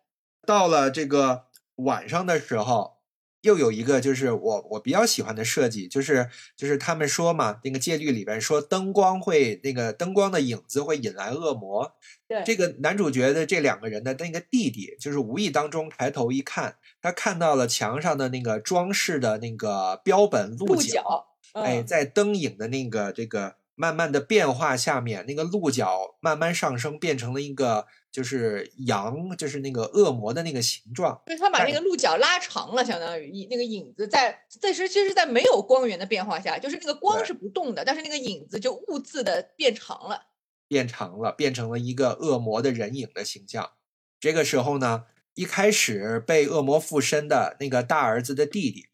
[0.47, 2.99] 到了这个晚上的时候，
[3.45, 11.93] 又有一个就是我我比较喜欢的设计，就是就是他们说嘛，那个戒律里边说灯光会那个灯光的影子会引来恶魔。
[12.27, 31.21] 对这个男主角的这两个人的那个弟弟，就是无意当中抬头一看，他看到了墙上的那个装饰的那个标本鹿鹿角，角，哎，嗯，在灯影的那个这个慢慢的变化下面，那个鹿角慢慢上升，变成了一个就是羊，就是那个恶魔的那个形状。
[31.27, 40.29] 就是他把那个鹿角拉长了，相当于一那个影子在，这时其实，在没有光源的变化下，就是那个光是不动的，但是那个影子就兀自的变长了。
[40.69, 43.73] 变长了，变成了一个恶魔的人影的形象。
[44.21, 48.87] 这个时候呢，一开始被恶魔附身的那个大儿子的弟弟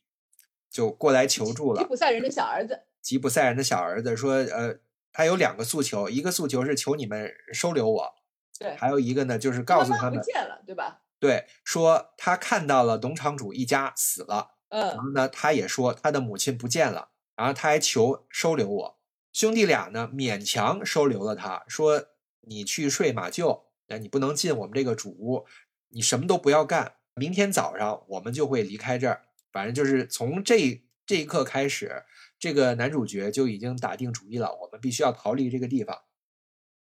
[0.70, 1.82] 就过来求助了。
[1.82, 4.78] 吉普赛人的小儿子，吉普赛人的小儿子说：“呃，
[5.12, 8.14] 他有两个诉求，一个诉求是求你们收留我，
[8.60, 11.00] 对，还有一个呢就是告诉他们，不见了，对吧？
[11.18, 19.00] 对，说他看到了农场主一家死了，嗯然嗯后呢，他也说他的母亲不见了，然后他还求收留我。
[19.32, 22.04] 兄弟俩呢勉强收留了他，说
[22.42, 25.46] 你去睡马厩，那，你不能进我们这个主屋，
[25.88, 29.22] 你什么都不要干，明天早上我们就会离开这儿。
[29.50, 32.04] 反正就是从这这一刻开始，
[32.38, 36.02] 这个男主角就已经打定主意了，我们必须要逃离这个地方。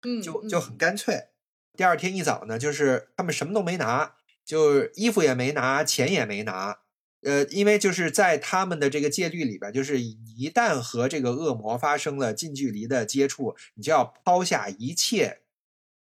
[0.02, 1.31] 嗯，就就很干脆。
[1.76, 6.80] 第二天一早呢，就是他们什么都没拿，就是衣服也没拿，钱也没拿。
[7.22, 15.42] 呃，因为就是在他们的这个戒律里边，就是一旦和这个恶魔发生了近距离的接触，你就要抛下一切，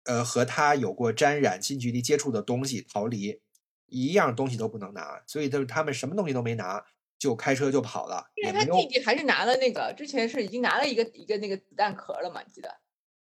[0.05, 3.43] 呃，和他有过沾染、近距离接触的东西逃离，
[3.87, 5.23] 一样东西都不能拿。
[5.27, 6.83] 所以就是他们什么东西都没拿，
[7.19, 12.75] 就开车就跑了，因为他弟弟还是拿了那个，之前是已经拿了一个一个那个子弹壳了嘛，记得？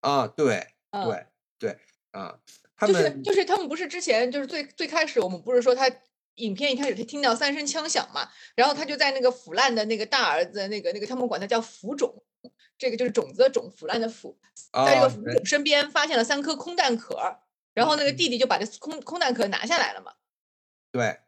[0.01, 1.27] 啊，对嗯，对
[1.61, 1.79] 对
[2.17, 2.39] 啊，
[2.77, 5.91] 他就是就是他们不是之前就是最最开始我们不是说他
[6.37, 12.23] 影片一开始他听到三声枪响嘛，然后他就在那个腐烂的那个大儿子那个那个他们管他叫腐种，
[12.79, 14.39] 这个就是种子的种，腐烂的腐，
[14.73, 17.17] 在这啊个腐种身边发现了三颗空弹壳，
[17.75, 20.13] 然后那个嗯弟弟就把这空空弹壳拿下来了嘛。
[20.91, 21.21] 对。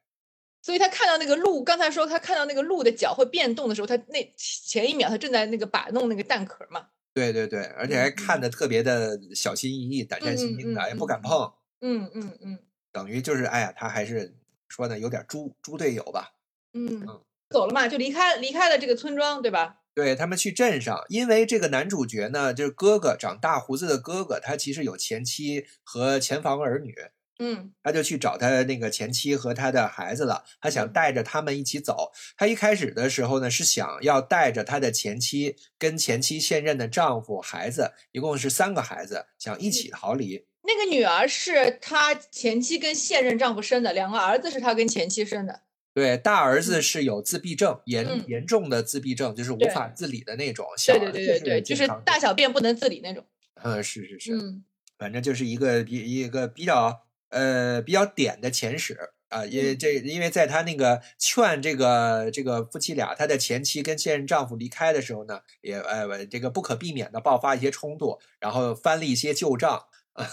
[0.61, 6.88] 所以他看到那个鹿，刚才说他看到那个鹿的脚会变动的时候，他那前一秒他正在那个把弄那个蛋壳嘛。
[7.18, 12.59] 对对对，而且还嗯看的特别的小心翼翼、胆战心惊的，也不敢嗯碰，嗯嗯嗯
[12.92, 14.35] 等于就是哎呀，他还是
[14.68, 16.35] 说呢，有点猪猪队友吧。
[16.72, 19.81] 嗯嗯，走了嘛，就离开离开了这个村庄，对吧？
[19.94, 26.94] 对他们去镇上，因为这个男主角呢，就是哥哥长大胡子的哥哥，他其实有前妻和前房儿女，
[27.38, 32.11] 嗯他就去找他那个前妻和他的孩子了，他想嗯带着他们一起走。
[32.37, 40.46] 他一开始的时候呢，是想要带着他的前妻跟前妻现任的丈夫、孩子，一共是三个孩子，想一起逃离。
[40.62, 45.62] 那个女儿是他前妻跟现任丈夫生的，两个儿子是他跟前妻生的。
[45.94, 50.66] 对，大儿嗯子是有自闭症，严嗯严重的自闭症，就是无法自理的那种。
[50.77, 53.24] 小对对对对，就是大小便不能自理那种。
[53.62, 54.64] 嗯，是是是，嗯
[54.98, 69.86] 反正就是一个比一个比较呃比较点的前史啊，因为嗯这因为在他那个劝这个这个夫妻俩，他的前妻跟现任丈夫离开的时候呢，也呃这个不可避免的爆发一些冲突，然后翻了一些旧账。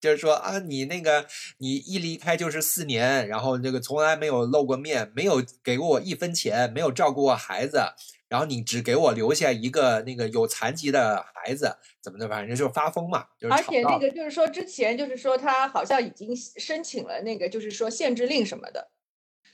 [0.00, 1.26] 就是说啊，你那个
[1.58, 7.82] 你一离开就是四年，然后这个从来没有露过面，没有给过我一分钱，没有照顾过孩子，
[8.30, 18.88] 然后你只给我留下一个那个有残疾的孩子，怎么的，反正就是发疯嘛，就是而且那个就是说，之前就是说他好像已经申请了那个就是说限制令什么的。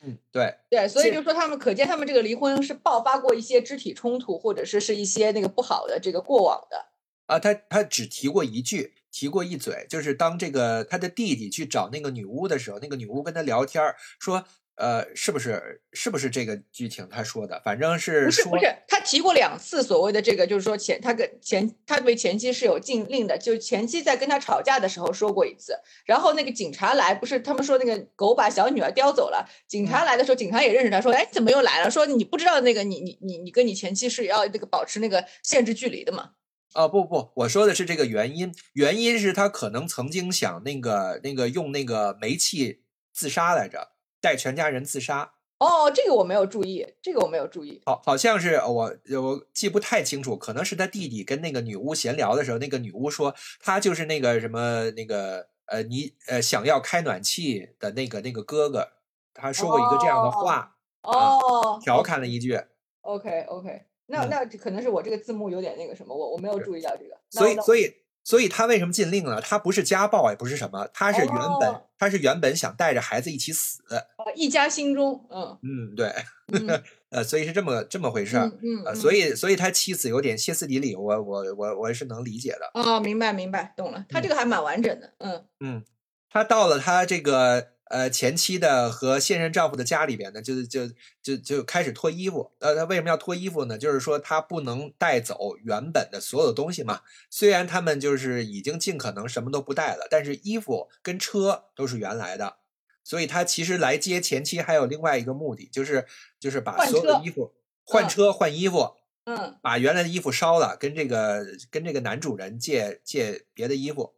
[0.03, 6.85] 嗯，对，对，所以就说他们可见他们这个离婚是爆发过一些肢体冲突，或者是是一些那个不好的这个过往的。
[7.25, 13.83] 啊，他他只提过一句，提过一嘴，就是当这个他的弟弟去找那个女巫的时候，那个女巫跟他聊天
[14.21, 14.45] 说，
[14.77, 31.91] 呃，是不是是不是这个剧情他说的，反正是说不是不是，他提过两次所谓的这个，就是说前他跟前他对前妻是有禁令的，就是前妻在跟他吵架的时候说过一次，然后那个警察来，不是他们说那个狗把小女儿叼走了，警察来的时候，警察也认识他，说，哎，怎么又来了？
[31.91, 36.33] 说你不知道那个你你你你跟你前妻是要那个保持那个限制距离的嘛？
[36.75, 42.83] 啊，不不，我说的是这个原因，原因是他可能曾经想那个那个用那个煤气
[43.15, 43.93] 自杀来着，
[44.27, 45.35] 带全家人自杀。
[45.59, 47.81] 哦，这个我没有注意，这个我没有注意。
[47.87, 58.89] 好，好像是我我记不太清楚，可能是他弟弟跟那个女巫闲聊的时候，那个女巫说他就是那个什么那个呃你呃想要开暖气的那个那个哥哥，
[59.33, 62.61] 他说过一个这样的话，哦，调侃了一句
[63.03, 67.17] ，OK OK，那嗯那可能是我这个字幕有点那个什么，我我没有注意到这个。
[67.33, 67.95] 那所以所以
[68.27, 69.41] 所以他为什么禁令呢？
[69.41, 73.99] 他不是家暴，也不是什么，他是原本、哦他是原本想带着孩子一起死，呃
[74.35, 76.13] 一家心中，嗯嗯，对，
[76.53, 78.45] 嗯 呃，所以是这么这么回事儿。
[78.47, 82.71] 嗯嗯，呃，嗯所以，所以他妻子有点歇斯底里，我我我我是能理解的。
[82.75, 85.85] 哦，明白明白，懂了，他这个还蛮完整的，嗯嗯，
[86.29, 90.89] 他到了他这个呃前妻的和现任丈夫的家里边呢，就是就
[91.23, 92.53] 就就开始脱衣服。
[92.59, 93.79] 呃，他为什么要脱衣服呢？
[93.79, 97.01] 就是说他不能带走原本的所有东西嘛。
[97.31, 102.57] 虽然他们就是已经尽可能什么都不带了，但是衣服跟车都是原来的。
[103.05, 106.07] 所以他其实来接前妻还有另外一个目的，就是
[106.41, 108.97] 就是把所有的衣服换嗯车换衣服，
[109.27, 114.17] 嗯把原来的衣服烧了，跟这个跟这个男主人借借别的衣服，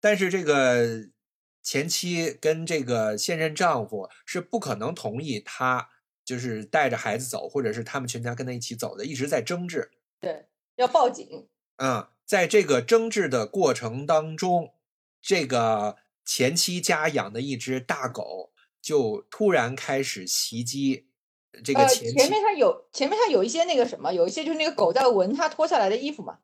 [0.00, 1.06] 但是这个
[1.64, 5.88] 前妻跟这个现任丈夫是不可能同意他
[6.24, 9.90] 就是带着孩子走，或者是他们全家跟他一起走的，一直在争执。
[10.20, 10.46] 对，
[10.76, 14.74] 要报警，嗯，在这个争执的过程当中，
[15.20, 21.08] 这个前妻家养的一只大狗就突然开始袭击
[21.64, 26.38] 这个呃，前妻前面它有前面它有一些那个什么，有一些就是那个狗在闻它脱下来的衣服嘛。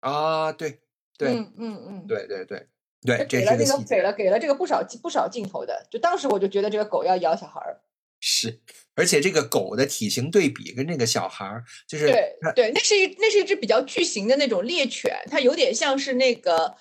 [0.00, 0.80] 啊，对
[1.16, 2.68] 对嗯嗯嗯，对对对
[3.02, 7.80] 对，这给了这个给了给了这个不少不少镜头的，就当时我就觉得这个狗要咬小孩儿。
[8.22, 8.60] 是，
[8.94, 16.76] 而且这个狗的体型对比跟这个小孩儿，就是对对，那是一那是一只比较巨型的那种猎犬，它有点像是那个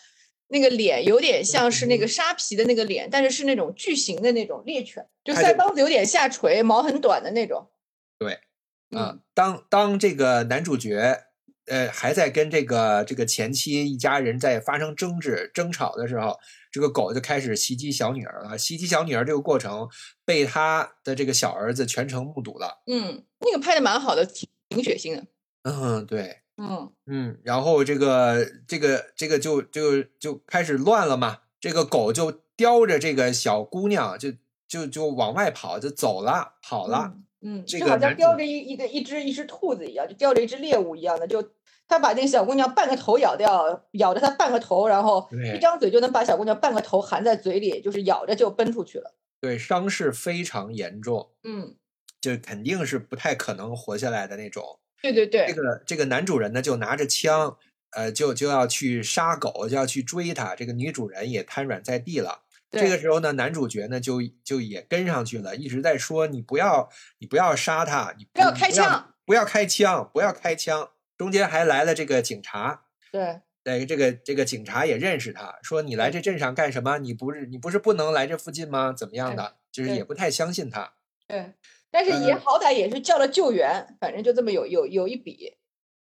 [0.50, 7.70] 那个脸，有点像是那嗯个沙皮的那个脸，但是是那种巨型的那种猎犬，就腮帮子有点下垂，毛很短的那种。
[8.18, 11.24] 对啊嗯，当当这个男主角
[11.70, 16.38] 呃还在跟这个这个前妻一家人在发生争执争吵的时候，
[16.72, 18.58] 这个狗就开始袭击小女儿了。
[18.58, 19.88] 袭击小女儿这个过程
[20.26, 22.82] 被他的这个小儿子全程目睹了。
[22.88, 25.26] 嗯，那个拍的蛮好的，挺挺血腥的。
[25.64, 31.40] 嗯，对，嗯嗯，然后这个这个这个就就就开始乱了嘛。
[31.60, 34.32] 这个狗就叼着这个小姑娘就
[34.68, 37.14] 就就往外跑，就走了，跑了。
[37.14, 41.42] 嗯嗯，这就好像叼着一一个一只一只兔子一样，就叼着一只猎物一样的，就
[41.90, 49.16] 他把那个小姑娘半个头咬掉，咬着她半个头，然后一张嘴就能把小姑娘半个头含在嘴里，就是咬着就奔出去了。
[49.42, 51.32] 对，伤势非常严重。
[51.44, 51.76] 嗯，
[52.22, 54.80] 就肯定是不太可能活下来的那种。
[55.02, 57.58] 对对对这，个这个男主人呢，就拿着枪，
[57.92, 60.56] 呃，就就要去杀狗，就要去追他。
[60.56, 62.44] 这个女主人也瘫软在地了。
[62.70, 76.98] 这个时候呢，男主角呢就就也跟上去了，一直在说：“你不要，你不要杀他，你不要开枪，不要开枪，不要开枪。”中间还来了这个警察，对对，这个这个警察也认识他，说：“你来这镇上干什么？
[77.00, 78.94] 你不是你不是不能来这附近吗？
[78.98, 80.94] 怎么样的？”就是也不太相信他。
[81.28, 81.54] 对，
[81.92, 85.58] 但是也呃好歹也是叫了救援，反正就这么有有有一笔。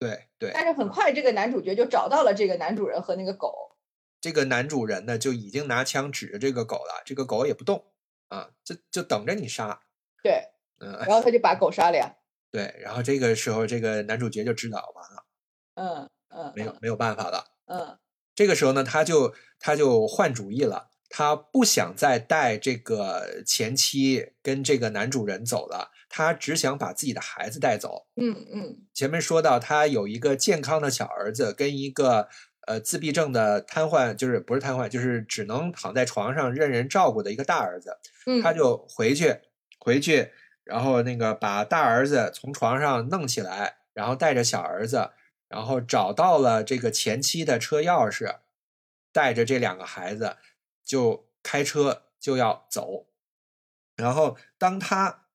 [0.01, 3.77] 对对，但是很快这个男主角就找到了这个男主人和那个狗。
[4.21, 7.85] 这个男主人呢就已经拿枪指着这个狗了，这个狗也不动
[8.27, 9.81] 啊，就就等着你杀。
[10.21, 10.49] 对，
[10.81, 12.17] 嗯，然后他就把狗杀了呀。
[12.51, 15.25] 对，然后这个时候这个男主角就知道完了，
[15.75, 17.45] 嗯嗯，没有没有办法了。
[17.67, 17.99] 嗯
[18.35, 28.07] 这个时候呢，他就他就换主意了，他不想再带这个前妻跟这个男主人走了，他只想把自己的孩子带走。
[28.21, 32.29] 嗯嗯前面说到，他有一个健康的小儿子，跟一个
[32.67, 37.97] 呃自闭症的瘫痪，就是不是瘫痪，就是只能躺在床上任人照顾的一个大儿子。
[38.27, 39.35] 嗯，他就回去，
[39.79, 40.31] 回去，
[40.67, 45.13] 然后那个把大儿子从床上弄起来，然后带着小儿子，
[45.47, 48.39] 然后找到了这个前妻的车钥匙，
[49.13, 50.37] 带着这两个孩子
[50.85, 53.07] 就开车就要走。
[53.95, 55.27] 然后当他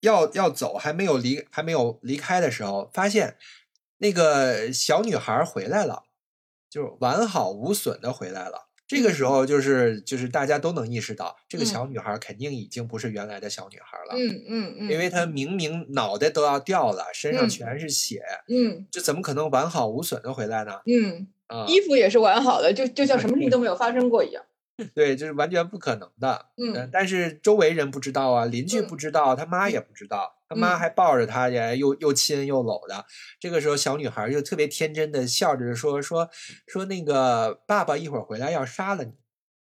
[0.00, 3.38] 要要走，还没有离还没有离开的时候，发现
[3.98, 6.06] 那个小女孩回来了，
[6.68, 8.69] 就完好无损的回来了。
[8.96, 20.80] 这个时候，就是就是大家都能意识到，这个小女孩肯定已经不是原来的小女孩了，嗯嗯嗯，因为她明明脑袋都要掉了，身上嗯全是血，嗯这怎么可能完好无损的回来呢？
[20.86, 24.42] 嗯，啊，衣服也是完好的，就就像什么事情都没有发生过一样。
[24.94, 26.46] 对，就是完全不可能的。
[26.56, 33.06] 嗯呃但是周围人不知道啊，邻居嗯不知道，他妈也不知道，他妈嗯还抱着他呀，又又亲又搂的。
[33.38, 36.28] 这个时候，小女孩就特别天真的笑着说说
[36.66, 39.12] 说那个爸爸一会儿回来要杀了你。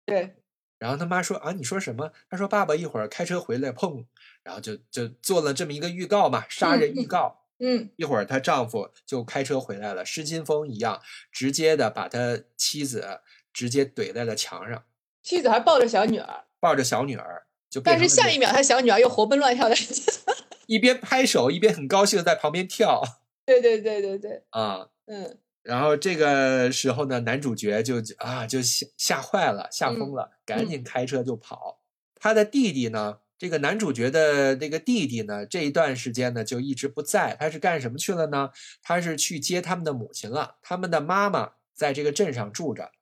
[0.06, 0.36] 对，
[0.78, 2.12] 然后他妈说啊，你说什么？
[2.30, 4.06] 他说爸爸一会儿开车回来，砰，
[4.44, 7.44] 然后就就做了这么一个预告嘛，杀人预嗯告。
[7.60, 13.20] 嗯一会儿她丈夫就开车回来了，失心疯一样，直接的把他妻子
[13.52, 14.84] 直接怼在了墙上，
[15.24, 19.74] 妻子还抱着小女儿，抱着小女儿，就但是下一秒他小女儿又活蹦乱跳的。
[20.66, 23.02] 一边拍手一边很高兴的在旁边跳
[23.46, 24.88] 对对对对对，啊。
[25.06, 31.82] 嗯然后这个时候呢，男主角就啊就吓吓坏了，吓疯嗯了，赶嗯紧开车就跑。
[32.14, 37.36] 他的弟弟呢，这个男主角的那个弟弟呢，这一段时间呢就一直不在。
[37.38, 38.50] 他是干什么去了呢？
[38.82, 40.56] 他是去接他们的母亲了。
[40.62, 42.92] 他们的妈妈在这个镇上住着，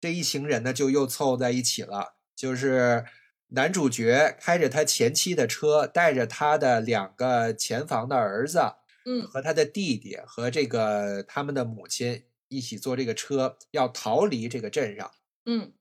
[0.00, 2.14] 这一行人呢就又凑在一起了。
[2.34, 3.04] 就是
[3.48, 8.60] 男主角开着他前妻的车，带着他的两个前房的儿子，
[9.06, 15.10] 嗯和他的弟弟和这个他们的母亲一起坐这个车，要逃离这个镇上。
[15.46, 15.72] 嗯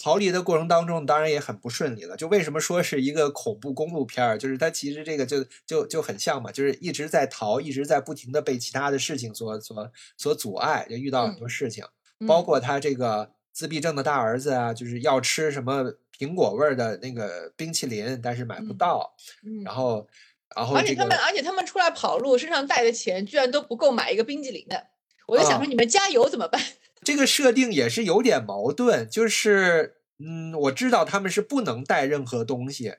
[0.00, 2.16] 逃离的过程当中，当然也很不顺利了。
[2.16, 11.84] 就为什么说是一个恐怖公路片儿，就是它其实这个就就就很像嘛，就是一直在逃，一直在不停的被其他的事情所所所阻碍，就遇到很多事情，
[12.28, 20.06] 包嗯括他这个自闭症的大儿子啊，就是要吃什么苹果味儿的那个冰淇淋，但是买不嗯到，嗯，然后
[20.54, 24.86] 然后这个而且他们，而且他们出来跑路，身上带的钱居然都不够买一个冰淇淋的。
[25.26, 26.62] 我就想啊说，你们加油怎么办？
[27.02, 32.94] 这个设定也是有点矛盾，就是嗯，我知道他们是不能带任何东西，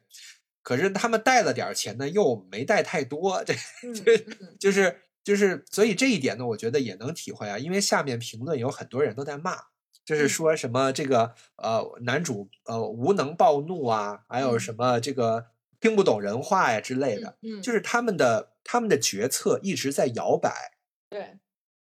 [0.61, 3.53] 可是他们带了点儿钱呢，又没带太多，这
[3.83, 9.55] 嗯这嗯就是就是，所以这一点呢，我觉得也能体会啊，因为下面评论有很多人都在骂，
[10.09, 15.45] 就是嗯说什么这个呃男主呃无能暴怒啊，还有嗯什么这个
[15.79, 20.71] 听不懂人话呀之类的，嗯，就是他们的他们的决策一直在摇摆。
[21.11, 21.37] 对，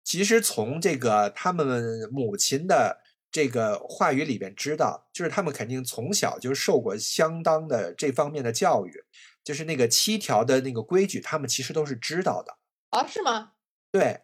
[0.03, 3.01] 其实从这个他们母亲的
[3.31, 9.03] 这个话语里边知道，就是他们肯定从小就受过相当的这方面的教育，
[9.43, 12.59] 就是那个七条的那个规矩，他们其实都是知道的。
[12.91, 13.53] 啊，是吗？
[13.91, 14.21] 对，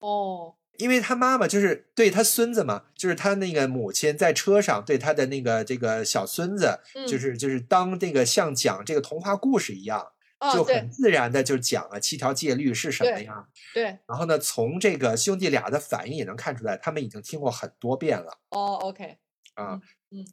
[0.00, 13.46] 哦，因为他妈妈就是对他孙子嘛，就是他那个母亲在车上对他的那个这个小孙子，就嗯是就是当这个像讲这个童话故事一样，啊，就很自然的就讲了七条戒律是什么对呀。
[13.74, 18.38] 对，然后呢，从这个兄弟俩的反应也能看出来，他们已经听过很多遍了。
[18.50, 19.18] 哦，OK，
[19.54, 19.80] 啊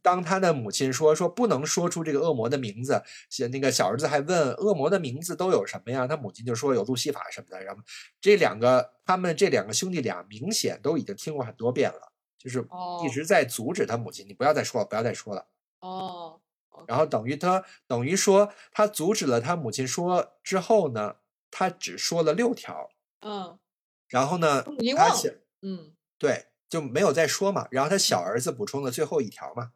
[0.02, 6.08] 当他的母亲说说不能说出这个恶魔的名字，写那个小儿子还问恶魔的名字都有什么呀？
[6.08, 7.64] 他母亲就说有路西法什么的。
[7.64, 7.82] 然后
[8.20, 15.48] 这两个他们这两个兄弟俩明显都已经听过很多遍了，就是哦一直在阻止他母亲，你不要再说了，不要再说了。
[15.80, 16.42] 哦，
[16.88, 21.18] 然后等于他等于说他阻止了他母亲说之后呢，
[21.52, 22.90] 他只说了六条，
[23.22, 23.60] 嗯
[24.08, 24.64] 然后呢
[24.96, 25.30] 他小
[25.62, 27.68] 嗯对，就没有再说嘛。
[27.72, 29.72] 然后他小儿子补充了最后一条嘛。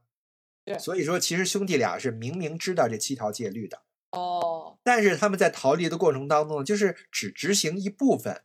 [0.63, 3.81] 对所以说其实兄弟俩是明明知道这七条戒律的，
[4.11, 8.43] 哦，但是他们在逃离的过程当中，就是只执行一部分，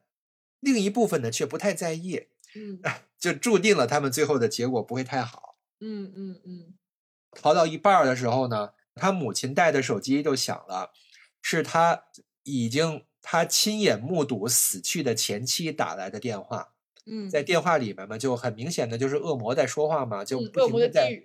[0.60, 2.80] 另一部分呢却不太在意，嗯
[3.18, 5.58] 就注定了他们最后的结果不会太好。
[5.80, 6.74] 嗯嗯嗯，
[7.32, 10.92] 逃到一半儿的时候呢，他母亲带的手机就响了，
[11.42, 12.04] 是他
[12.44, 16.72] 已经他亲眼目睹死去的前妻打来的电话。
[17.06, 21.22] 嗯，在电话里面嘛，就很明显的就是恶魔在说话嘛，就嗯恶魔的不停的在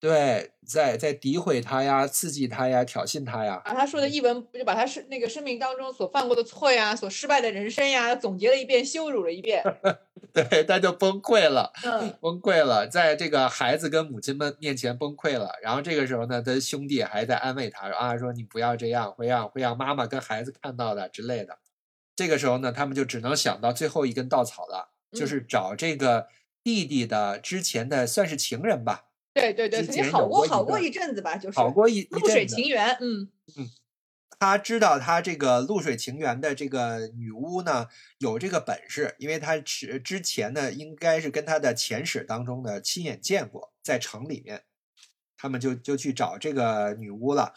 [0.00, 3.62] 对，在在诋毁他呀、刺激他呀、挑衅他呀。
[3.64, 9.62] 把他说的一文不就把他是那个生命当中所犯过的错呀，所失败的人生呀，总结了一遍，羞辱了一遍。
[10.34, 15.52] 对，他就崩溃了，嗯崩溃了，在这个孩子跟母亲们面前崩溃了。
[15.62, 21.58] 然后这个时候呢，他兄弟还在安慰他说啊，说你不要这样，会让会让妈妈跟孩子看到的之类的。
[22.16, 25.26] 这个时候呢，他们就只能想到最后一根稻草了，就嗯。
[25.26, 26.28] 是找这个
[26.62, 29.06] 弟弟的之前的算是情人吧，
[29.36, 33.30] 对对对，之曾经好过好过一阵子吧，就是好过一一露水情缘，嗯。
[33.56, 33.70] 嗯
[34.40, 37.86] 他知道他这个露水情缘的这个女巫呢
[38.18, 44.64] 有这个本事，因为他之之前呢应该是跟他的前史当中呢亲眼见过，在城里面，
[45.36, 47.54] 他们就就去找这个女巫了。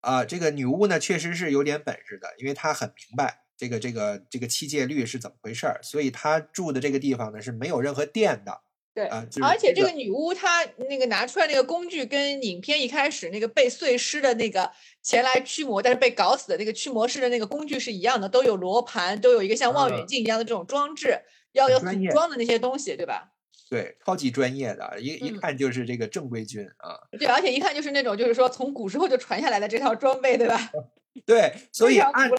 [0.00, 8.60] 啊、这个女巫呢确实是有点本事的，因为她很明白这个这个这个七戒律是怎么回事儿，所以他住的这个地方呢是没有任何电的。
[8.94, 14.70] 对啊就是而且这个女巫她那个拿出来那个工具，跟影片一开始那个被碎尸的那个
[15.02, 21.18] 前来驱魔，但是被搞死的那个驱魔师的那个工具是一样的，都有罗盘，都有一个像望远啊镜一样的这种装置，
[21.50, 23.32] 要有组装的那些东西，对吧？
[23.68, 26.94] 对，超级专业的，一一嗯看就是这个正规军啊。
[27.18, 30.70] 对，而且一看就是那种就是说从古时候就传下来的这套装备，对吧？
[31.26, 32.30] 对，所以按。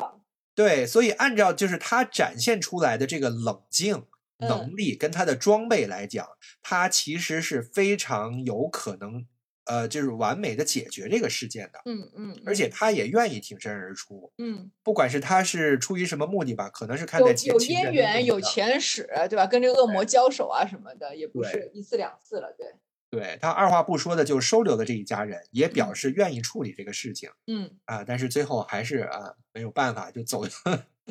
[0.56, 4.06] 对，所以按照就是他展现出来的这个冷静
[4.40, 6.26] 嗯能力跟他的装备来讲，
[6.62, 9.26] 他其实是非常有可能，
[9.66, 19.46] 呃，就是完美的解决这个事件的，嗯嗯，而且他也愿意挺身而出，嗯，不管是他是出于什么目的吧，可能是看在前有渊源，有前史，对吧？
[19.46, 22.68] 跟这个恶魔交手啊什么的，也不是一次两次了，对。
[23.16, 30.46] 对他二话不说的就收留了这一家人，也表嗯示愿意处理这个事情嗯啊，但是最后还是啊没有办法，就走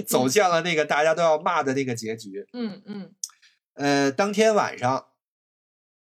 [0.07, 2.46] 走嗯向了那个大家都要骂的那个结局。
[2.52, 3.14] 嗯嗯
[3.74, 5.07] 呃，当天晚上，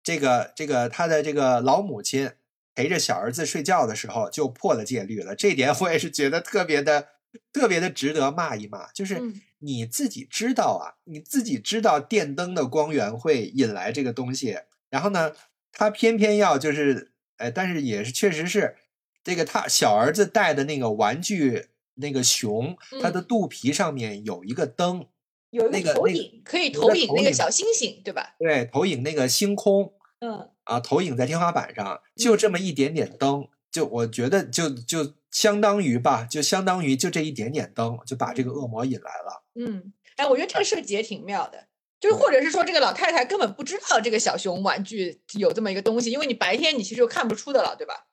[0.04, 2.32] 这个这个他的这个老母亲
[2.76, 5.36] 陪着小儿子睡觉的时候，就破了戒律了。
[5.36, 7.08] 这点我也是觉得特别的、
[7.51, 8.91] 特别的值得骂一骂。
[8.91, 15.32] 就是嗯你自己知道啊，你自己知道电灯的光源会引来这个东西，然后呢，
[15.74, 18.78] 他偏偏要就是，哎，但是也是确实是
[19.21, 25.07] 这个他小儿子带的那个玩具那个熊，它的嗯肚皮上面有一个灯。
[25.49, 28.34] 有一那个投影，可以投影那个小星星，对吧？
[28.39, 39.43] 对，投影那个星空嗯啊，投影在天花板上，就这么一点点灯，就我觉得就就相当于吧，就相当于就这一点点灯，就把这个恶魔引来了。
[39.53, 41.67] 嗯，哎，我觉得这个设计也挺妙的，
[42.04, 48.08] 就是或者是说这个老太太根本不知道这个小熊玩具有这么一个东西，因为你白天你其实就看不出的了，对吧？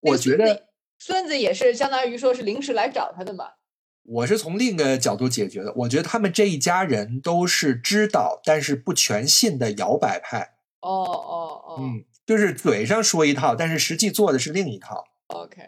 [0.00, 0.68] 我觉得
[0.98, 3.52] 孙子也是相当于说是临时来找他的嘛。
[4.02, 10.56] 我是从另一个角度解决的，我觉得他们这一家人都是知道但是不全信的摇摆派。
[10.82, 15.02] 哦哦哦，嗯，就是嘴上说一套，但是实际做的是另一套。
[15.28, 15.62] OK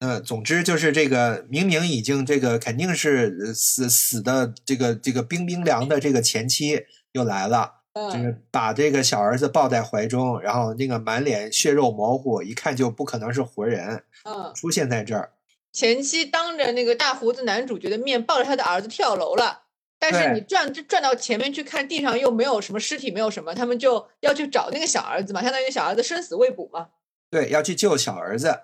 [0.00, 15.32] 嗯，总之就是这个明明已经这个肯定是呃死死的这个这个冰冰凉的这个前妻又来了，就嗯，是把这个小儿子抱在怀中，然后那个满脸血肉模糊，一看就不可能是活人嗯，出现在这儿。
[15.72, 19.62] 前妻当着那个大胡子男主角的面抱着他的儿子跳楼了，
[19.98, 26.88] 但是你转转到前面去看，地上又没有什么尸体，没有什么，他们就要去找那个小儿子嘛，相当于小儿子生死未卜嘛。
[27.30, 28.60] 对，要去救小儿子。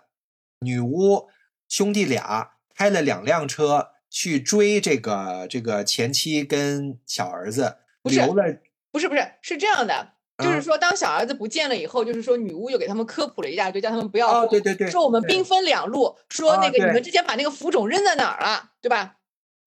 [0.61, 1.29] 女巫
[1.69, 8.45] 兄弟俩开了两辆车去追这个这个前妻跟小儿子，不是留了
[8.93, 19.17] 不是不是，是这样的，就是嗯说当小儿子不见了以后，就是说女巫又给他们科普了一大堆，叫他们不要哦，慌对对对，说我们兵分两路，说啊那个你们之前把那个浮肿扔在哪儿了，对吧？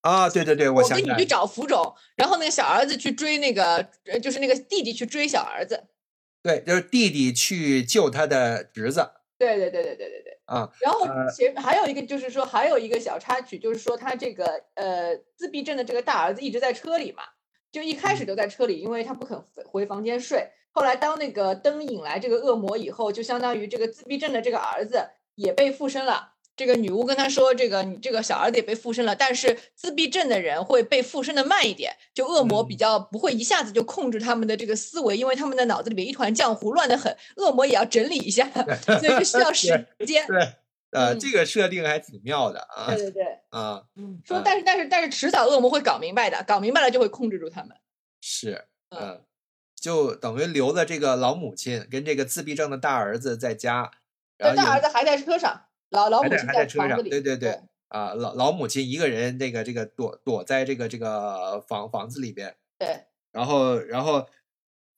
[0.02, 5.86] 啊，对对对，我跟你去找浮肿，然后那个小儿子去追那个，呃就是那个弟弟去追小儿子。
[6.44, 10.33] 对，就是弟弟去救他的侄子对对对对对对对。
[10.54, 17.24] 啊，然后呃前还有一个就是说，还有一个小插曲，就是说他这个呃自闭症的这个大儿子一直在车里嘛，
[17.72, 20.48] 就一开嗯始就在车里，因为他不肯回回房间睡。
[20.72, 26.33] 后来当那个灯引来这个恶魔以后，就相当于这个自闭症的这个儿子也被附身了。
[26.56, 38.48] 这个女巫跟他说：“这个你这个小儿子也被附身了，但是自闭症的人会被附身的慢一点，就恶魔比嗯较不会一下子就控制他们的这个思维，因为他们的脑子里面一团浆糊，乱得很，恶魔也要整理一下，
[38.86, 39.68] 所以就需要 时
[40.06, 40.28] 间。
[40.28, 40.40] 对，
[40.92, 47.76] 呃，嗯这个设定还挺妙的啊对对对，啊，嗯，说啊但是但是但是迟早恶魔会搞明白的，搞明白了就会控制住他们。
[48.22, 49.22] 是，嗯嗯，
[49.76, 53.92] 就等于留了这个老母亲跟这个自闭症的大儿子在家，
[54.38, 57.02] 然后大儿子还在车上，老老母亲还在车上。
[57.02, 64.28] 对对对对，啊，老老母亲一个人这个这个躲躲在这个这个房房子里边，对然后然后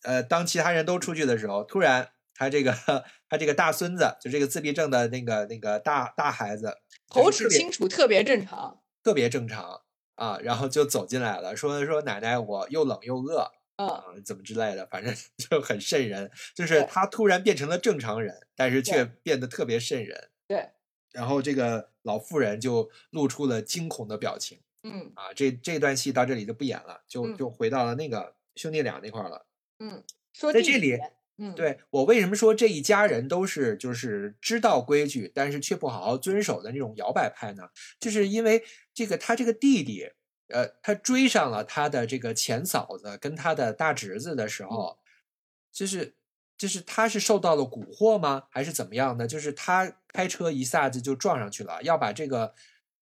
[0.04, 2.74] 呃，当其他人都出去的时候，突然他这个
[3.30, 6.78] 他这个大孙子，就这个自闭症的那个那个大大孩子，
[7.08, 8.82] 口齿清楚，特别正常。
[9.04, 9.82] 特别正常
[10.16, 16.32] 啊，然后就走进来了，说说奶奶，我又冷又饿嗯，啊，怎么之类的，反正 就很瘆人。
[16.56, 20.30] 就是他突然变成了正常人，但是却变得特别瘆人。
[20.48, 20.72] 对，
[21.16, 25.34] 然后这个老妇人就露出了惊恐的表情嗯啊。
[25.34, 29.48] 这这段戏到这里就不演了，就嗯就回到了那个兄弟俩那块儿了。
[29.80, 30.04] 嗯，
[30.34, 31.00] 说在这里
[31.38, 37.70] 嗯，对我为什么说这一家人都是就是知道规矩，但是却不好好遵守的那种摇摆派呢？
[38.00, 38.64] 就是因为
[38.94, 40.12] 这个他这个弟弟，
[40.48, 44.98] 呃，他追上了他的这个前嫂子跟他的大侄子的时候，
[45.74, 46.16] 就是
[46.58, 48.44] 就是他是受到了蛊惑吗？
[48.50, 49.28] 还是怎么样呢？
[49.28, 52.54] 就是他开车一下子就撞上去了，要把这个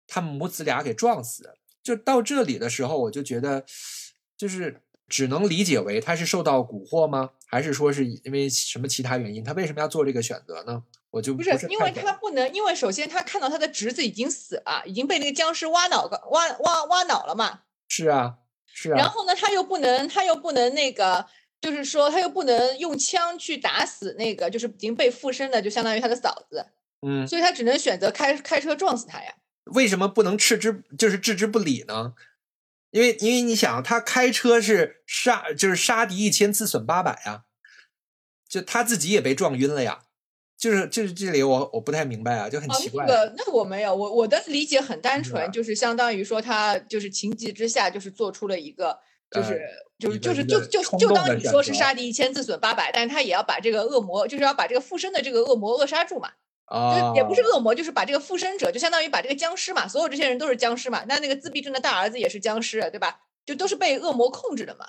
[0.06, 1.54] 他们母子俩给撞死。
[1.82, 3.64] 就到这里的时候，我就觉得，
[4.36, 7.30] 就是只能理解为他是受到蛊惑吗？
[7.46, 9.42] 还是说是因为什么其他原因？
[9.42, 10.84] 他为什么要做这个选择呢？
[11.10, 17.62] 我就不是是因为他不能，因为首先他看到他的侄子已经死了，已经被那个僵尸挖脑个挖挖挖脑了嘛。
[17.88, 18.36] 是啊，
[18.72, 21.26] 是啊，然后呢，他又不能，他又不能那个，
[21.60, 26.66] 就是说他又不能用枪去打死那个就是已经被附身的，就相当于他的嫂子，
[27.06, 29.34] 嗯，所以他只能选择开开车撞死他呀。
[29.66, 32.14] 为什么不能置之就是置之不理呢？
[32.90, 37.44] 因为因为你想，他开车是杀就是杀敌一千自损八百呀，
[38.48, 40.00] 就他自己也被撞晕了呀，
[40.56, 43.04] 就是就是这里我我不太明白啊，就很哦，奇怪。
[43.06, 48.98] 那个那我没有，我我的理解很单纯，就是相当于说他就是情急之下，就是做出了一个。
[49.30, 49.60] 就是、呃
[50.00, 56.30] 就是就是就就就当你说是杀敌一千自损八百，但是他也要把这个恶魔，就是要把这个附身的这个恶魔扼杀住嘛。
[56.64, 61.04] 啊就，也不是恶魔，就是把这个附身者，就相当于把这个僵尸嘛，所有这些人都是僵尸嘛。
[61.08, 63.22] 那那个自闭症的大儿子也是僵尸，对吧？
[63.44, 64.86] 就都是被恶魔控制的嘛。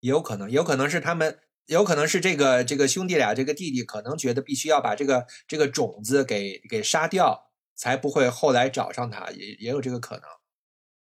[0.00, 10.24] 也有可能，也有可能是他们，也有可能是这个这个兄弟俩，这个弟弟可能觉得必须要把这个这个种子给给杀掉，才不会后来找上他，也也有这个可能。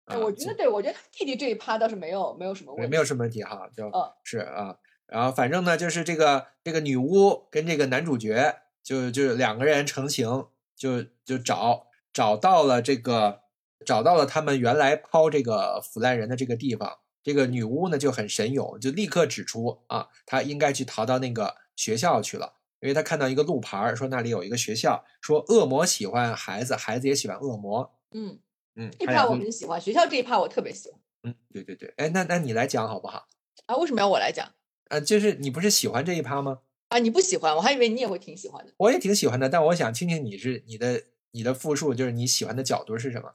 [0.08, 2.90] 哎我觉得对，我觉得他弟弟这一趴倒是没有没有什么问题。
[2.90, 13.42] 没有什么问题哈，就嗯是啊，然后反正呢，就是这个这个女巫跟这个男主角就就两个人成型，就就找找到了这个
[13.86, 17.00] 找到了他们原来抛这个腐烂人的这个地方。
[17.22, 27.94] 这个女巫呢就很神勇，就立刻指出啊，她应该去逃到那个学校去了，因为她看到一个路牌儿，说那里有一个学校，说恶魔喜欢孩子，孩子也喜欢恶魔。
[28.12, 28.40] 嗯，
[28.78, 33.28] 嗯，这一趴我很喜欢，学校这一趴我特别喜欢嗯，对对对，哎，那那你来讲好不好？
[33.66, 33.76] 啊。
[33.76, 34.48] 为什么要我来讲
[34.90, 36.60] 啊，就是你不是喜欢这一趴吗？
[36.90, 37.00] 啊？
[37.00, 38.72] 你不喜欢，我还以为你也会挺喜欢的。
[38.78, 43.34] 我也挺喜欢的，但我想听听你是你的你的复述，就是你喜欢的角度是什么？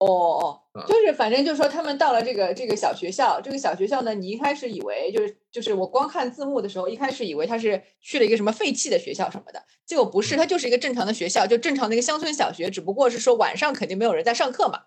[0.00, 14.80] 哦哦嗯，就是反正就是说，他们到了这个这个小学校，这个小学校呢，你一开始以为就是就是我光看字幕的时候，一开始以为他是去了一个什么废弃的学校什么的，结果不是，它就是一个正常的学校，就正常的一个乡村小学，只不过是说晚上肯定没有人在上课嘛。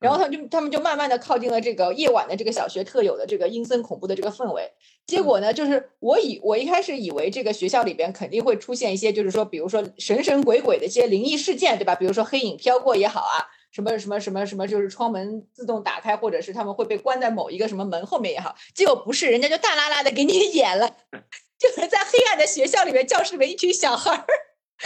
[0.00, 4.70] 然后他们就他们就慢慢的靠近了这个夜晚的这个小学特有的这个阴森恐怖的这个氛围。
[5.06, 11.94] 结果呢，就是我以我一开始以为这个学校里边肯定会出现一些，就是说，比如说神神鬼鬼的一些灵异事件，对吧？
[11.94, 18.54] 比如说黑影飘过也好啊，什么什么什么什么，就是窗门自动打开，或者是他们会被关在某一个什么门后面也好。
[18.72, 20.96] 结果不是，人家就大拉拉的给你 演了，
[21.58, 24.24] 就是在黑暗的学校里面，教室里面一群小孩儿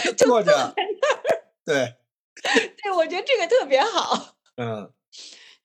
[0.03, 1.23] 就坐着在那儿。
[1.63, 1.93] 对，
[2.81, 4.35] 对，我觉得这个特别好。
[4.57, 4.91] 嗯，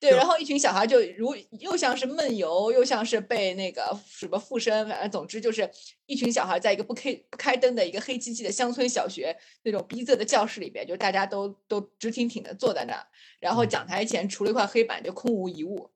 [0.01, 5.71] 对，然后一群小孩就如又像是梦游，又像是被那个什么附身，反正总之就是
[6.07, 13.07] 一群小孩在一个不开不开灯的一个黑漆漆的乡村小学那种逼仄的教室里边，就大家都都直挺挺的坐在那儿，
[13.41, 15.91] 然后嗯讲台前除了一块黑板就空无一物。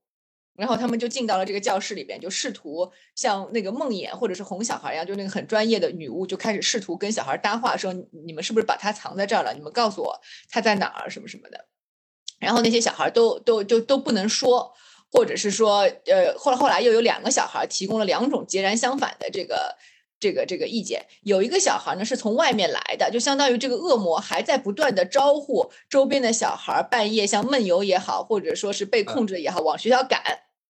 [0.54, 7.94] 然后他们就进到了这个教室里边，就试图像那个梦魇或者是哄小孩一样，就那个很专业的女巫就开始试图跟小孩搭话，说
[8.24, 9.54] 你们是不是把他藏在这儿了？
[9.54, 10.20] 你们告诉我
[10.50, 11.68] 他在哪儿什么什么的。
[12.38, 14.72] 然后那些小孩都都就都不能说，
[15.10, 19.76] 或者是说，呃，后来后来又有两个小孩提供了两种截然相反的这个
[20.20, 21.06] 这个这个意见。
[21.22, 30.20] 有一个小孩呢是从外面来的，就相当于这个恶魔还在不断的招呼周边的小孩，半夜像梦游也好，或者说是被控制也好，往学校赶。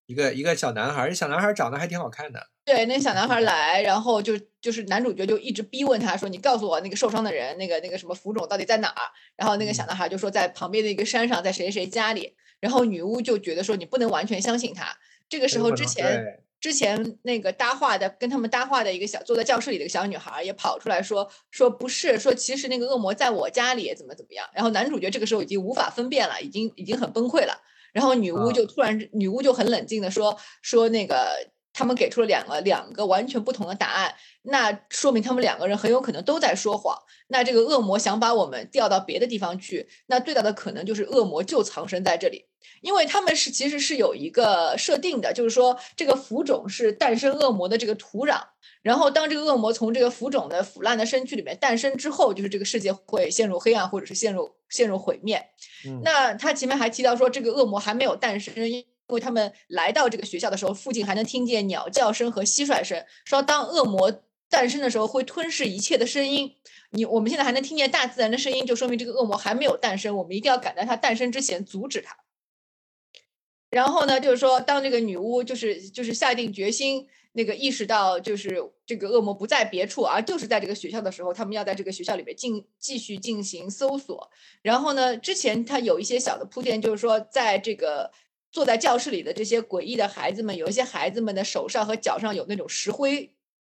[0.08, 2.48] 一个一个小男孩小男孩儿长得还挺好看的。
[2.64, 9.02] 对，那小男孩来，然后就就是男主角就一直逼问他说：“你告诉我那个受伤的人，那个那个什么浮肿到底在哪儿？”
[9.36, 12.34] 然后那个小男孩就说在旁边的一个山上，在谁谁家里。
[12.58, 14.96] 然后女巫就觉得说你不能完全相信他。
[15.28, 24.48] 这个时候之前之前那个搭话的跟他们搭话的一个小坐在教室里的一个小女孩也跑出来说说不是，说其实那个恶魔在我家里怎么怎么样。
[24.54, 27.60] 然后男主角这个时候已经无法分辨了，已经已经很崩溃了。
[27.92, 31.28] 然后女巫啊就突然，女巫就很冷静的说说那个
[31.72, 34.14] 他们给出了两个两个完全不同的答案，
[34.50, 36.96] 那说明他们两个人很有可能都在说谎。
[37.28, 42.46] 那这个恶魔想把我们调到别的地方去，那最大的可能就是恶魔就藏身在这里，
[42.80, 48.40] 因为他们是其实是有一个设定的，就是说这个浮肿是诞生恶魔的这个土壤。
[48.80, 55.44] 然后，当这个恶魔从这个浮肿的腐烂的身躯里面诞生之后，就是这个世界会陷入黑暗，或者是陷入陷入毁灭。
[55.84, 63.04] 嗯那他前面还提到说，这个恶魔还没有诞生，因为他们来到这个学校的时候，附近还能听见鸟叫声和蟋蟀声。
[63.24, 66.54] 说当恶魔诞生的时候，会吞噬一切的声音。
[66.90, 70.16] 你我们现在还能听见大自然的声音，就说明这个恶魔还没有诞生。
[70.16, 72.16] 我们一定要赶在它诞生之前阻止它。
[73.70, 84.30] 然后呢，就是说，当这个女巫就是就是下定决心，那个意识到就是这个恶魔不在别处，而就是在这个学校的时候，他们要在这个学校里面进继续进行搜索。
[84.62, 88.10] 然后呢，之前他有一些小的铺垫，就是说，在这个
[88.50, 93.30] 坐在教室里的这些诡异的孩子们，有一些孩子们的手上和脚上有那种石灰、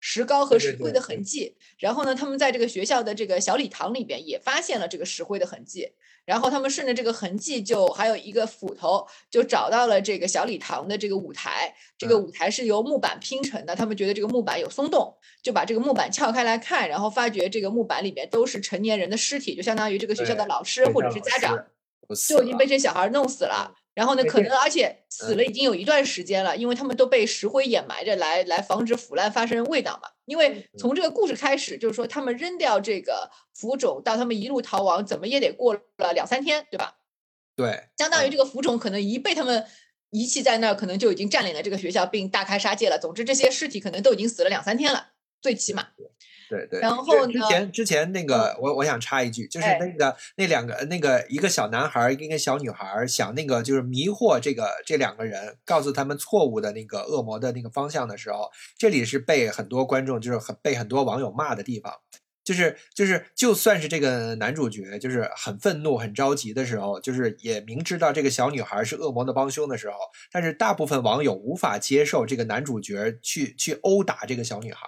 [0.06, 1.56] 石膏和石灰的对对痕迹。
[1.78, 5.93] 然后呢，他们在这个学校的这个小礼堂里边也发现了这个石灰的痕迹。
[6.26, 11.74] 然后他们顺着这个痕迹，就还有一个斧头，就找到了这个小礼堂的这个舞台。
[11.97, 21.66] 这个嗯舞台是由木板拼成的，他们觉得这个木板有松动，就把这个木板撬开来看，然后发觉这个木板里面都是成年人的尸体，就相当于这个学校的老师或者是家长。
[22.28, 23.74] 就已经被这小孩弄死了。
[23.94, 30.10] 然后呢，可能而且死了已经有一段时间了，因为他们都被石灰掩埋着来来防止腐烂发生味道嘛。
[30.26, 36.96] 因为从这个故事开始，就是说他们扔掉这个浮肿，到他们一路逃亡，怎么也得过了两三天，对吧？
[37.56, 39.66] 对，相当于嗯这个浮肿可能一被他们
[40.10, 42.98] 遗弃在那儿，可能就已经占领了这个学校，并大开杀戒了。
[42.98, 45.10] 总之，这些尸体可能都已经死了两三天了，
[45.41, 45.89] 最起码。
[46.54, 61.93] 对对，然后呢之前之前那个，我我想插一句，就是哎那个那两个那个一个小男孩儿跟一个小女孩儿想那个就是迷惑这个这两个人，告诉他们错误的那个恶魔的那个方向的时候，这里是被很多观众就是很被很多网友骂的地方。
[62.43, 69.95] 就是就是，就算是这个男主角就是很愤怒、很着急的时候，就是也明知道这个小女孩是恶魔的帮凶的时候，
[70.30, 74.86] 但是大部分网友无法接受这个男主角去去殴打这个小女孩。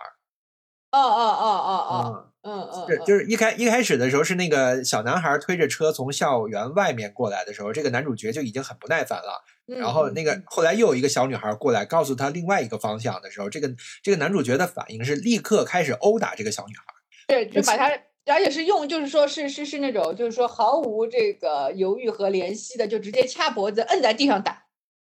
[0.98, 9.44] 哦哦哦哦哦，嗯，嗯嗯，是就是一开一开始的时候是那个小男孩推着车从校园外面过来的时候，这个男主角就已经很不耐烦了。
[9.68, 13.74] 嗯然后那个后来又有一个小女孩过来告诉他另外一个方向的时候，这个
[14.04, 16.84] 这个男主角的反应是立刻开始殴打这个小女孩。
[17.28, 17.90] 对，就把他，
[18.32, 24.66] 而且是用，就是说是是是那种，就是说毫无这个犹豫和怜惜的，就直接掐脖子摁在地上打。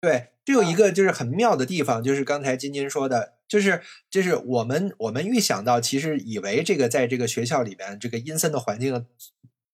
[0.01, 3.81] 对，这有一嗯个就是很妙的地方，就是刚才金金说的，就是
[4.11, 9.07] 就是我们我们预想到，其实以为这个在这个学校里边这个阴森的环境，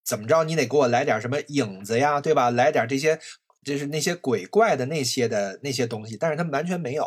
[0.04, 2.50] 怎么着你得给我来点什么影子呀，对吧？
[2.50, 3.18] 来点这些
[3.64, 7.04] 就是那些鬼怪的那些的那些东西，但是他们完全没有。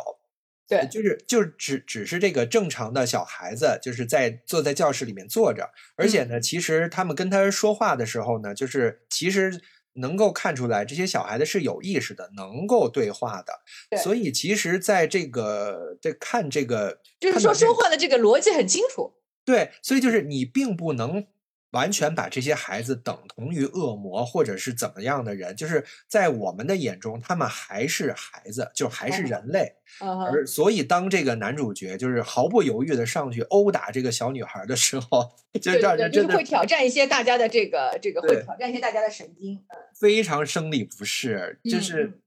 [0.68, 9.62] 对，就是就是只只是这个正常的小孩子，就是在坐在教室里面坐着，而且呢，其实他们跟他说话的时候呢，就是其实
[9.94, 13.52] 能够看出来，这些小孩子是有意识的，能够对话的。
[13.90, 19.14] 对所以其实在这个在看这个，就是说说话的这个逻辑很清楚。
[19.44, 21.26] 对，所以就是你并不能
[21.70, 29.74] 完全把这些孩子等同于恶魔或者是怎么样的人，就是在我们的眼中，他们还是孩子，就还是哦人类。
[30.00, 39.54] 而所以，当这个男主角就是毫不犹豫的上去殴打这个小女孩的时候，就就让人真的是会挑战一些大家的这个这个，会挑战一些大家的神经。
[39.54, 42.20] 嗯非常生理不适，就嗯是。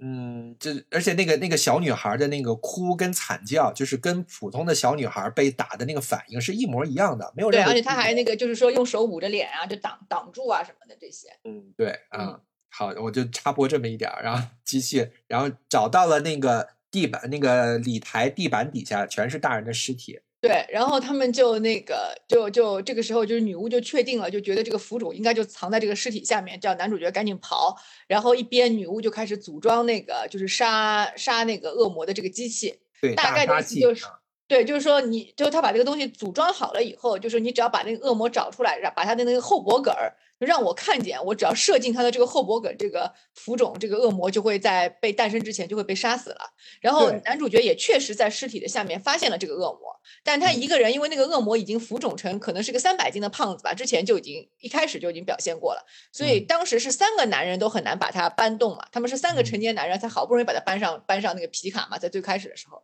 [0.00, 11.28] 嗯，这而且那个那个小女孩的那个哭跟惨叫，就是跟普通的小女孩被打的那个反应是一模一样的，没有对，任何而且他还那个就是说用手捂着脸啊，就挡挡住啊什么的这些。
[11.44, 12.40] 嗯，对啊、嗯
[12.70, 20.20] 好，我就插播这么一点儿，然后继续，然后找到了那个地板，那个礼台地板底下全是大人的尸体。
[20.40, 27.76] 对，然后他们就那个就就这个时候就是女巫就确定了，就觉得这个腐主应该就藏在这个尸体下面，叫男主角赶紧跑。
[28.06, 34.12] 然后一边女巫就开始组装那个就是杀杀那个恶魔的这个机器，对，大概的意思就是啊。
[34.46, 46.38] 对，就是说你，就是他把这个东西组装好了以后，就是你只要把那个恶魔找出来，让把他的那个后脖梗儿，就让我看见，我只要射进他的这个后脖梗，这个浮肿，这个恶魔就会在被诞生之前就会被杀死了。
[46.80, 50.58] 然后男主角也确实在尸体的下面发现了这个恶魔，但他嗯。
[50.58, 56.46] 一个人，因为那个恶魔已经浮肿成可能是个三百斤的胖子吧，之前就已经一开始就已经表现过了，所以嗯。
[56.46, 59.44] 当时是三个男人都很难把他搬动嘛，他们是三个嗯。
[59.44, 62.82] 成年男人才好不容易把他搬上搬上那个皮卡嘛，在最开始的时候。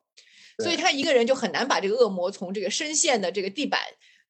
[0.62, 3.80] 所以他一个人就很难把这个恶魔从这个深陷的这个地板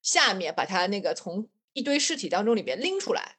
[0.03, 3.37] 下面，把他那个从一堆尸体当中里面拎出来。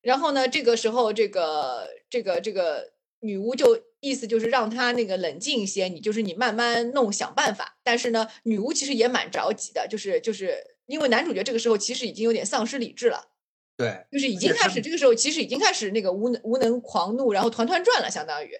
[0.00, 7.76] 然后呢，这个时候这个这个这个女巫就意思就是让他那个冷静一些，你就是你慢慢弄想办法。
[7.82, 13.32] 但是呢，女巫其实也蛮着急的，就是就是因为男主角这个时候其实已经有点丧失理智了。
[13.76, 18.50] 对，就是已经开始，这个时候其实已经开始那个无能无能狂怒，然后团团转了，相当于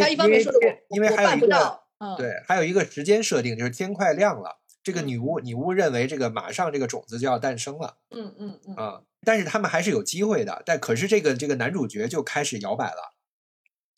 [0.00, 13.12] 他一方面说的我因为我办还有一个不到，嗯，对，还有一个时间设定，就是天快亮了，这个嗯女巫女巫认为这个马上这个种子就要诞生了嗯嗯嗯，啊、但是他们还是有机会的，但可是这个这个男主角就开始摇摆了，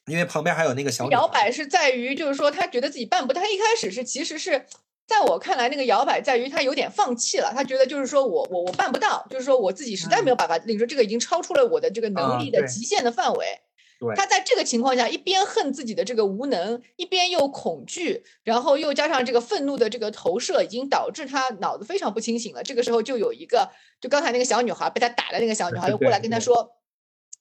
[0.07, 3.43] 因为旁边还有那个小女孩摇摆是在于，就是说他觉得自己办不到。
[3.43, 4.65] 他一开始是其实是
[5.07, 13.45] 在我看来，那个摇摆在于他有点放弃了，他觉得就是说我我我办不到，就是说我自己实在没有办法，领说这个已经超出了我的这个能啊力的极限的范围。
[13.45, 13.68] 对
[14.17, 22.63] 他在这个情况下，一边恨自己的这个无能，一边又恐惧，然后又加上这个愤怒的这个投射，已经导致他脑子非常不清醒了。
[22.63, 23.71] 这个时候就有一个，
[24.01, 26.75] 就刚才那个小女孩被他打的那个小女孩，又过来跟他说。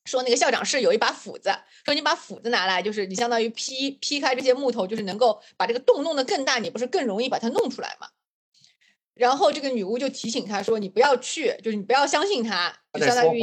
[0.06, 1.54] 说那个校长室有一把斧子，
[1.84, 8.08] 说你把斧子拿来，就是你相当于劈劈开这些木头，就是能够把这个洞弄得更大，你不是更容易把它弄出来吗？
[9.16, 13.42] 然后这个女巫就提醒他说：“你不要去，就是你不要相信他，就相当于，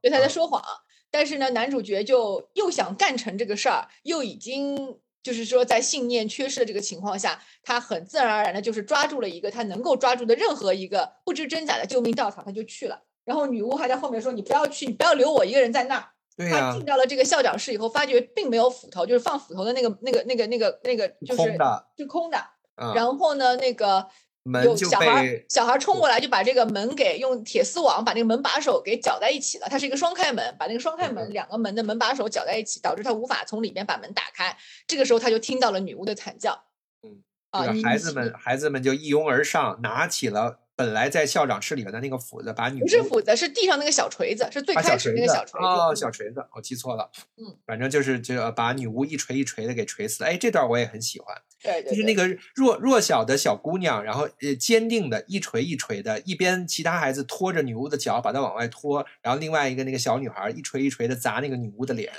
[0.00, 0.62] 对他在啊说谎。
[1.10, 13.02] 但是呢，男主角就又想干成这个事儿，又已经就是说在信念缺失的这个情况下，他很自然而然的就是抓住了一个他能够抓住的任何一个不知真假的救命稻草，他就去了。
[13.24, 22.36] 然后女巫还在后面说：“你不要去，你不要留我一个人在那儿。”对呀、他进到了这个校长室以后，发觉并没有斧头，就是放斧头的那个、那个、那个、那个、那个，就是空的，是空的。
[22.76, 24.06] 啊，然后呢，那个
[24.46, 29.66] 门就有小孩小孩冲过来，就把这个门给用铁丝网把那个门把手给绞在一起了。
[29.68, 34.56] 它是一个双开门，把那个双开门嗯两个门的门把手绞在一起，导致他无法从里面把门打开。
[34.86, 36.64] 这个时候他就听到了女巫的惨叫。
[37.02, 45.66] 嗯，啊，孩子们孩子们就一拥而上，拿起了本来在校长室里面的那个斧子，把女巫不是斧子，是地上那个小锤子，是最开始那个小锤子。
[45.66, 47.10] 哦，嗯小锤子，我记错了。
[47.36, 50.30] 嗯，反正就是就呃把女巫一锤一锤的给锤死了。
[50.30, 62.12] 哎，这段我也很喜欢，对对，就是那个弱弱小的小姑娘，然后呃坚定的一锤一锤的，一边其他孩子拖着女巫的脚把她往外拖，然后另外一个那个小女孩一锤一锤的砸那个女巫的脸。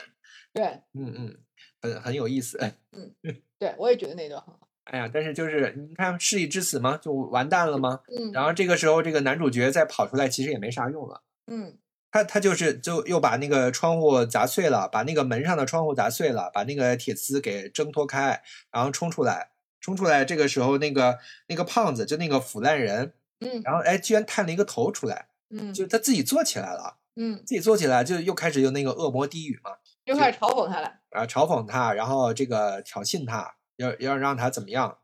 [0.53, 0.63] 对
[0.93, 1.38] 嗯嗯，
[1.81, 2.57] 很很有意思。
[2.91, 3.13] 嗯
[3.59, 4.67] 对，我也觉得那段很好。
[4.85, 6.97] 哎呀，但是就是你看事已至此吗？
[7.01, 7.99] 就完蛋了吗？
[8.17, 11.21] 嗯然后这个时候，这个男主角再跑出来，其实也没啥用了。
[11.47, 11.77] 嗯
[12.12, 18.41] 他他就是就又把那个窗户砸碎了，把那个门上的窗户砸碎了，把那个铁丝给挣脱开，
[18.72, 19.49] 然后冲出来，
[19.82, 20.26] 冲出来。
[20.26, 29.72] 这个时候，那个那个胖子就那个腐烂人，嗯然后哎，居然探了一个头出来，嗯就他自己坐起来了，嗯，自己坐起来就又开始用那个恶魔低语嘛，
[30.05, 30.93] 又开始嘲讽他了。
[31.10, 34.99] 然后嘲讽他，然后这个挑衅他，要要让他怎么样？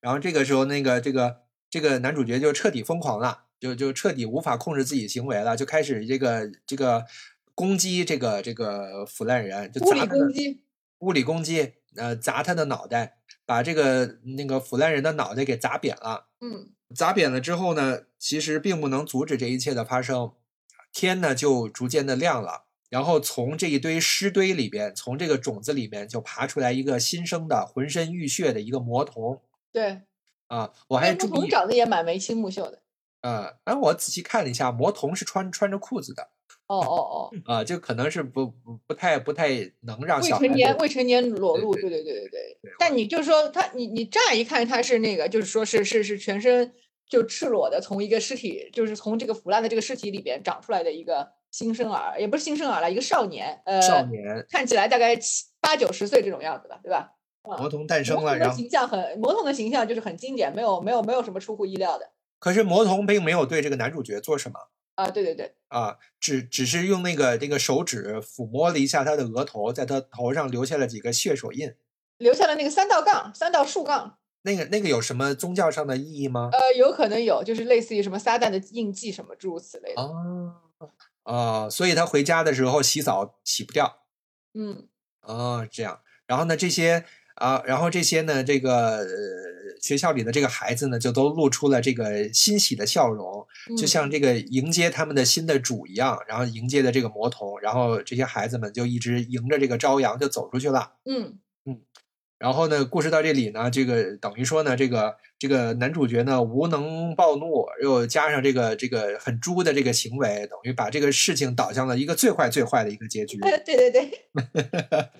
[0.00, 7.04] 然后这个时候，那个这个这个男主角就彻底疯狂了，就就彻底无法控制自己行为了，就开始这个这个
[7.54, 10.06] 攻击这个这个腐烂人，就物理砸
[11.00, 16.28] 物理攻击，呃，砸他的脑袋，把这个那个腐烂人的脑袋给砸扁了。
[16.40, 20.32] 嗯砸扁了之后呢，其实并不能阻止这一切的发生，
[20.90, 30.00] 天呢就逐渐的亮了，然后从这一堆尸堆里边，从这个种子里面就爬出来一个新生的浑身浴血的一个魔童对，
[30.46, 30.72] 啊！
[30.88, 32.80] 我还那牧童，长得也蛮眉清目秀的。
[33.22, 36.30] 呃，哎，我仔细看了一下，魔童是穿穿着裤子的。
[36.66, 39.48] 哦哦哦，啊，就可能是不不不太不太
[39.80, 41.72] 能让未成年未成年裸露。
[41.72, 42.58] 对对对对对。
[42.78, 46.74] 但你就说他，你你乍一看他是那个，就是说是是是全身
[47.08, 53.62] 就赤裸的，从一个尸体，就是从这个腐烂的这个尸体里边长出来的一个新生儿，也不是新生儿了，一个少年。
[53.64, 57.14] 呃，少年看起来大概七八九十岁这种样子吧，对吧？
[57.42, 62.10] 魔童诞生了，然后形象很魔童的形象就是很经典，没有没有没有什么出乎意料的。
[62.38, 64.70] 可是魔童并没有对这个男主角做什么。
[64.94, 71.72] 啊，对对对，啊，只只是用那个那个手指抚摸了一下他的额头，在他头上留下了几个血手印。
[72.16, 76.48] 留下了那个三道杠，三道竖杠，那个那个有什么宗教上的意义吗？
[76.50, 80.54] 呃，有可能有，就是类似于什么撒旦的印记什么诸如此类的，哦，
[81.22, 84.02] 啊，所以他回家的时候洗澡洗不掉。
[84.54, 84.88] 嗯
[85.20, 86.00] 哦，这样。
[86.26, 87.04] 然后呢，这些
[87.38, 89.06] 啊，然后这些呢，这个、呃、
[89.80, 100.94] 学校里的这个孩子呢，就都露出了这个欣喜的笑容，就嗯像这个迎接他们的新的主一样，然后迎接的这个魔童，然后这些孩子们就一直迎着这个朝阳就走出去了。
[101.08, 101.38] 嗯
[102.38, 113.38] 然后呢，故事到这里呢，这个等于说呢，这个这个男主角呢无能暴怒，又加上这个这个很猪的这个行为，等于把这个事情导向了一个最坏最坏的一个结局。
[113.42, 114.10] 对对对，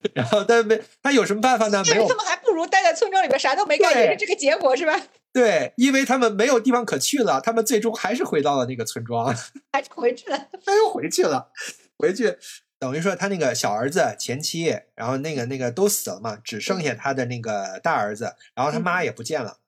[0.14, 1.82] 然后但没他有什么办法呢？
[1.86, 5.00] 没有他们还不如待在村庄里边啥都没干，也是这个结果是吧？
[5.32, 9.34] 对，因为他们没有地方可去了，他们最终还是回到了那个村庄，
[9.72, 10.48] 还是回去了。
[10.64, 11.50] 他又回去了，
[11.98, 12.38] 回去
[12.78, 19.58] 等于说他那个小儿子、前妻，然后那个那个都死了嘛，只剩下他的那个大儿子，然后他妈也不见了，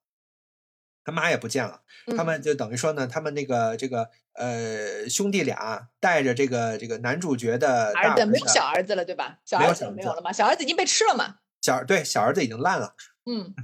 [1.05, 1.83] 他妈也不见了，
[2.17, 9.39] 他嗯们就等于说呢，他们那个这个呃兄弟俩带着这个这个男主角的儿子没有小儿子了，对吧？
[9.45, 10.33] 小儿子没有小儿子没有了嘛？
[10.33, 11.37] 小儿子已经被吃了嘛？
[11.61, 12.95] 小儿对小儿子已经烂了。
[13.27, 13.55] 嗯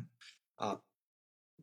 [0.57, 0.81] 啊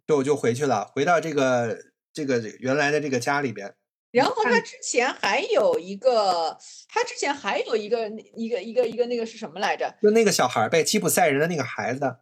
[0.07, 1.77] 就就回去了，回到这个
[2.11, 3.75] 这个原来的这个家里边。
[4.11, 9.95] 然后他之前还有一个，他之前还有一个一个一个一个那个是什么来着？
[10.01, 12.17] 就那个小孩儿被吉普赛人的那个孩子，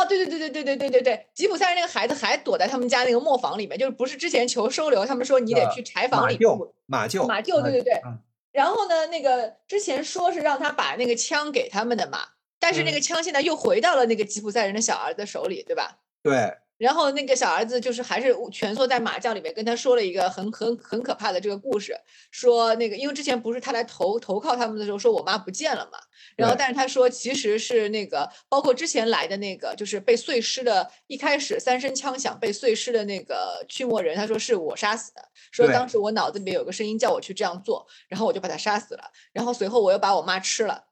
[0.00, 7.94] 哦，对对对对对对对对对，吉普赛人那个孩子还躲在他们家那个磨坊里面，就是不是之前求收留，他们说你得呃去柴房马厩马厩马厩，对对对。
[8.04, 8.18] 嗯
[8.50, 12.20] 然后呢，那个之前说是让他把那个枪给他们的嘛，
[12.58, 15.98] 但是那个嗯枪现在又回到了那个吉普赛人的小儿子手里，对吧？
[16.22, 21.94] 对然后那个小儿子就是还是蜷缩在麻将里面，跟他说了一个很很很可怕的这个故事，
[22.30, 25.98] 说那个因为之前不是他来投投靠他们的时候说我妈不见了嘛，
[26.36, 40.84] 然后但是他说其实是那个包括之前来的那个就是被碎尸的，一开始三声枪响被碎尸的那个驱魔人，他说是我杀死的，说当时我脑子里面有个声音叫我去这样做，然后我就把他杀死了，然后随后我又把我妈吃了，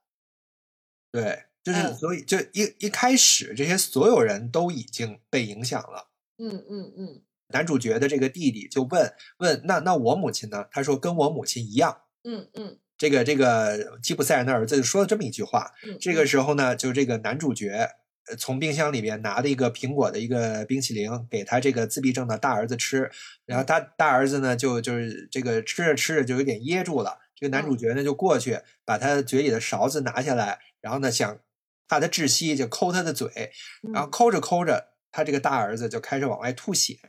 [1.11, 6.07] 对，就是嗯所以就一一开始这些所有人都已经被影响了。
[6.37, 10.65] 嗯嗯嗯男主角的这个弟弟就问问那那我母亲呢？
[10.71, 12.03] 他说跟我母亲一样。
[12.23, 15.73] 嗯嗯这个这个吉普赛人的儿子就说了这么一句话。
[15.85, 17.89] 嗯，这个时候呢，就这个男主角
[18.29, 23.11] 呃从冰箱里边拿了一个苹果的一个冰淇淋给他这个自闭症的大儿子吃，
[23.45, 27.19] 然后他大儿子呢就就是这个吃着吃着就有点噎住了。
[27.35, 31.39] 这个男主角呢就过去把他嘴里的勺子拿下来，然后呢想
[31.87, 33.51] 怕他窒息，就抠他的嘴，
[33.93, 36.99] 然后嗯抠着抠着，他这个大儿子就开始往外吐血，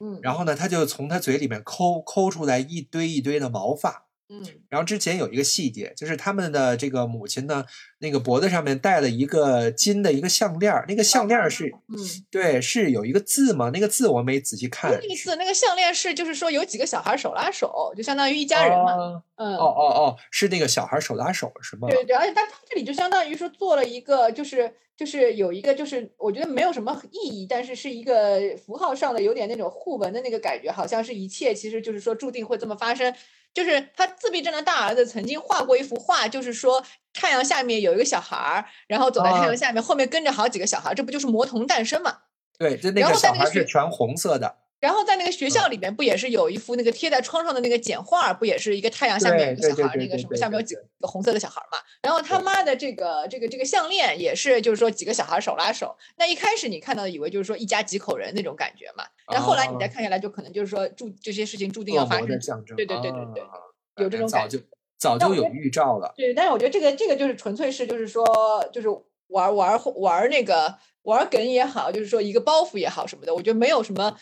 [0.00, 4.08] 嗯，然后呢他就从他嘴里面抠抠出来一堆一堆的毛发。
[4.32, 7.64] 嗯然后之前有一个细节，就是他们的这个母亲呢，
[7.98, 11.98] 那个脖子上面戴了一个金的一个项链儿，那个项链儿是，嗯。
[12.30, 13.70] 对，是有一个字吗？
[13.74, 14.90] 那个字我没仔细看。
[14.90, 18.94] 那个字，那个项链是，就是说有几个小孩手拉手，就相当于一家人嘛。
[18.94, 21.88] 哦嗯，哦哦哦，是那个小孩手拉手是吗？
[21.88, 33.12] 对对对，而且他他这里就相当于说做了一个，就是就是有一个，就是我觉得没有什么意义，但是是一个符号上的有点那种互文的那个感觉，好像是一切其实就是说注定会这么发生。
[33.54, 36.82] 就是他自闭症的大儿子曾经画过一幅画，就是说
[37.12, 42.18] 太阳下面有一个小孩儿，然后走在太啊阳下面，后面跟着好几个小孩儿，这不就是魔童诞生嘛？
[42.58, 44.56] 对，就那然个小孩是全红色的。
[44.82, 51.78] 然后在那个学嗯校里面，不也是有一幅那个贴在窗上的那个简画儿，不也是一个太阳下面有一个小孩那个什么下面有几个红色的小孩儿嘛？
[52.02, 55.96] 然后他妈的这个这个这个项链也是，就是说几个小孩手拉手。
[56.16, 62.26] 那一开始你看到以为就是说一家几口人那种感觉嘛，然后后来你再哦看下来，就可能就是说注这些事情注定要发生。
[62.26, 63.54] 对对对对对啊
[63.98, 64.64] 有这种早感觉就
[64.98, 66.12] 早就有预兆了。
[66.16, 68.26] 对，但是我觉得这个这个就是纯粹是就是说
[68.72, 68.88] 就是
[69.28, 74.16] 玩玩玩那个玩梗也好，就是说一个包袱也好什么的，我觉得没有什么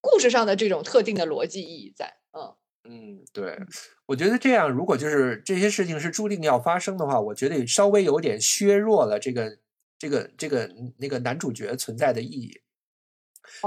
[0.00, 2.14] 故事上的这种特定的逻辑意义在。
[2.32, 3.58] 嗯嗯，对，
[4.06, 9.58] 我觉得这样，如果就是这些事情是注定要发生的话，我觉得稍微有点削弱了这个
[9.98, 12.60] 这个这个那个男主角存在的意义。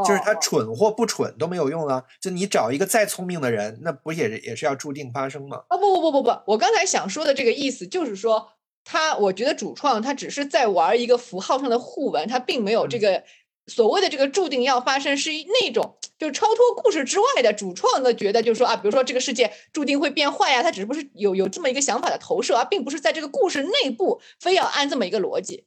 [0.06, 2.04] 就是他蠢或不蠢都没有用啊。
[2.22, 5.66] 就你找一个再聪明的人，那不也也是要注定发生吗？
[5.68, 8.54] 啊不不不不不，我刚才想说的这个意思就是说，
[8.84, 13.24] 他我觉得主创他只是在玩一个符号上的互文，他并没有这个
[13.68, 15.30] 所谓的这个注定要发生，是
[15.62, 25.66] 那种就是超脱故事之外的主创的觉得就是说啊，比如说这个世界注定会变坏呀，他只不过是有有这么一个想法的投射，而并不是在这个故事内部非要按这么一个逻辑。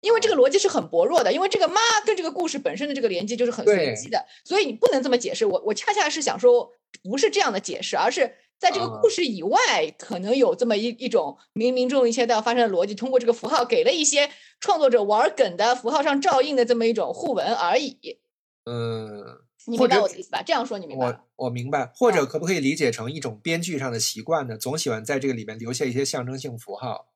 [0.00, 5.46] 因为这个逻辑是很薄弱的，因为这个妈跟这个故事本身的这个连接就是很随机的，所以你不能这么解释。
[5.46, 6.72] 我我恰恰是想说，
[7.02, 9.58] 不是这样的解释，而是在这个故事以外，
[9.96, 14.28] 可能有这么一一种冥冥中一切都要发生的逻辑，通过这个符号给了一些
[14.60, 18.18] 创作者玩梗的符号上照应的这么一种互文而已。
[18.66, 20.42] 嗯，你明白我的意思吧？
[20.42, 21.06] 这样说你明白？
[21.06, 21.90] 我我明白。
[21.94, 24.56] 或者可不可以理解成一种编剧上的习惯呢？
[24.56, 27.08] 总喜欢在这个里面留下一些象征性符号。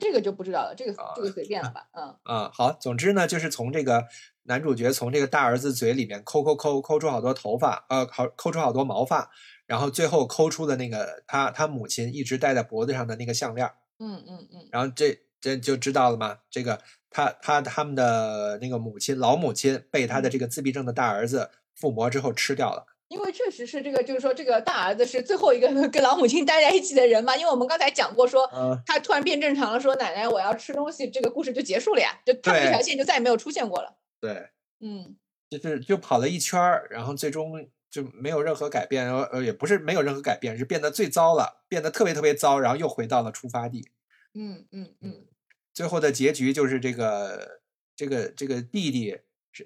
[0.00, 4.06] 这个就不知道了，这个这个随便了吧，嗯嗯好，总之呢，就是从这个
[4.44, 9.30] 男主角从这个大儿子嘴里面抠抠抠抠出好多头发，呃，好抠出好多毛发，
[9.66, 16.38] 然后最后抠出的那个他他母亲一直戴在脖子上的那个项链，嗯嗯嗯，然后这这就知道了吗？
[16.50, 16.80] 这个
[17.10, 22.86] 他他他们的那个母亲老母亲被他的这个自闭症的大儿子附魔之后吃掉了。
[23.08, 27.36] 因为确实是这个，就是说这个大儿子是最后一个 跟老母亲待在一起的人嘛。
[27.36, 28.48] 因为我们刚才讲过，说
[28.86, 33.96] 他突然变正常了，说奶奶我要吃东西，这个故事就结束了呀，就他们这条线就再也没有出现过了。
[34.18, 34.48] 对，
[34.80, 35.14] 嗯，
[35.50, 43.90] 就是就跑了一圈儿，然后最终就没有任何改变，呃，也不是没有任何改变，是变得最糟了，变得特别特别糟，然后又回到了出发地。
[44.32, 45.26] 嗯嗯嗯，
[45.72, 47.60] 最后的结局就是这个
[47.94, 49.18] 这个这个弟弟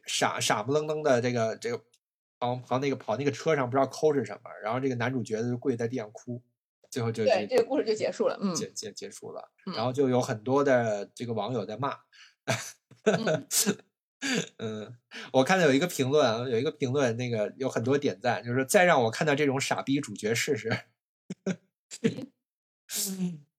[0.05, 1.81] 傻傻不愣登的这个这个。
[2.39, 6.41] 跑跑那个跑那个车上不知道抠是什么，然后这个男主角就跪在地上哭，
[6.91, 11.97] 最后就对这个故事就结束了，嗯，结结结束了，然后就有很多的这个网友在骂，
[14.59, 14.97] 嗯，
[15.33, 20.71] 我看到有一个评论啊，有一个评论那个有很多点赞，就是说再让我看到这种傻逼主角试试，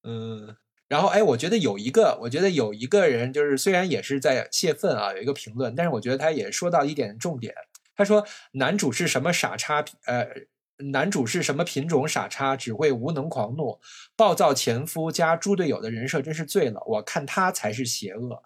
[0.04, 0.56] 嗯，
[0.88, 7.54] 然后哎，我觉得有一个，我觉得有一个人就是虽然也是在泄愤啊，有一个评论，但是我觉得他也说到一点重点。
[8.00, 9.84] 他说：“男主是什么傻叉？
[10.06, 10.26] 呃，
[10.94, 12.56] 男主是什么品种傻叉？
[12.56, 13.82] 只会无能狂怒、
[14.16, 16.82] 暴躁前夫加猪队友的人设真是醉了。
[16.86, 18.44] 我看他才是邪恶。”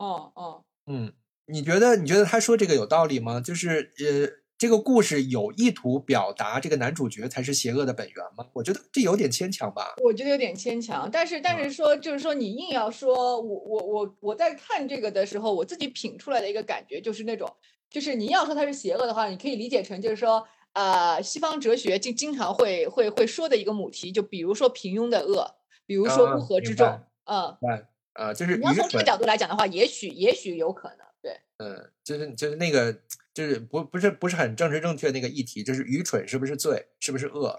[0.00, 1.12] 哦哦，嗯，
[1.44, 3.38] 你觉得你觉得他说这个有道理吗？
[3.38, 8.46] 就是呃，这个故事有意图表达这个男主角才是邪恶的本源吗？
[8.54, 9.94] 我觉得这有点牵强吧。
[10.02, 17.54] 我觉得有点牵强，但是但是说就是说你硬要说，我我我我在看这个的时候，我自己品出来的一个感觉就是那种。
[17.94, 25.48] 就是你要说它是邪恶的话，你可以理解成就是说，呃，西方哲学经经常会会会说的一个母题，就比如说平庸的恶，
[25.86, 26.88] 比如说乌合之众，
[27.26, 32.92] 嗯，对，呃，就是你要从这个角度来讲的话，也许也许有可能，对，嗯，就是就是那个
[33.32, 37.56] 就是不不是不是很政治正确那个议题，就是愚蠢是不是罪，是不是恶？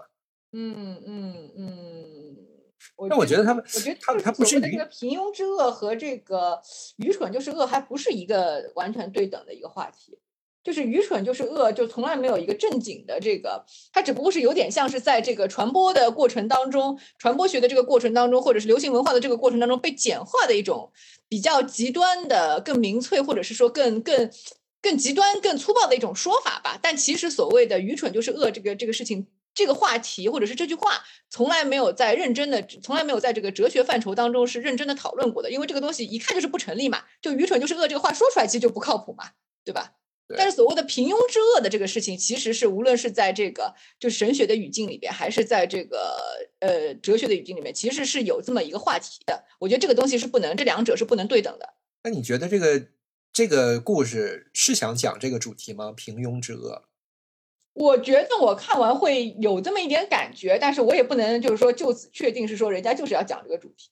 [0.52, 2.36] 嗯嗯嗯，
[3.08, 6.60] 那我觉得他们，我觉得他他不是这个平庸之恶和这个
[6.98, 10.18] 愚蠢就是恶，还不是一个完全对等的一个话题。
[10.66, 20.90] 就是愚蠢就是恶，就从来没有一个正经的这个，它只不过是有点像是在这个传播的过程当中，传播学的这个过程当中，或者是流行文化的这个过程当中被简化的一种
[21.28, 24.28] 比较极端的、更民粹，或者是说更更
[24.82, 26.76] 更极端、更粗暴的一种说法吧。
[26.82, 35.52] 但其实所谓的愚蠢就是恶这个这个事情，这个话题或者是这句话，从来没有在认真的，从来没有在这个哲学范畴当中是认真的讨论过的。
[35.52, 39.26] 因为这个东西一看就是不成立嘛，就愚蠢就是恶这个话说出来其实就不靠谱嘛，
[39.64, 39.92] 对吧？
[40.36, 46.16] 但是所谓的平庸之恶的这个事情，其实是无论是在这个就神学的语境里边，还是在这个
[46.60, 49.44] 呃哲学的语境里面，其实是有这么一个话题的。
[49.60, 51.74] 我觉得这个东西是不能，这两者是不能对等的。
[52.02, 52.88] 那你觉得这个
[53.32, 55.92] 这个故事是想讲这个主题吗？
[55.92, 56.84] 平庸之恶？
[57.74, 63.90] 我觉得我看完会有这么一点感觉，但是我也不能就是说就此确定是说人家就是要讲这个主题，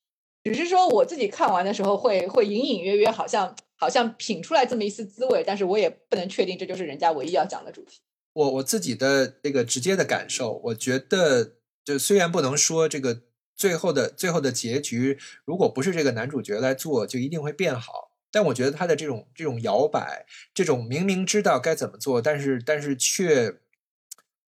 [0.53, 3.55] 只是说我自己看完的时候会会隐隐约约好像。
[3.76, 8.01] 好像品出来这么一丝滋味，但是我也不能确定这就是人家唯一要讲的主题。
[8.32, 13.22] 我我自己的这个直接的感受，我觉得就虽然不能说这个
[13.57, 18.12] 最后的最后的结局，如果不是这个男主角来做，就一定会变好。
[18.30, 20.24] 但我觉得他的这种这种摇摆，
[20.55, 23.59] 这种明明知道该怎么做，但是但是却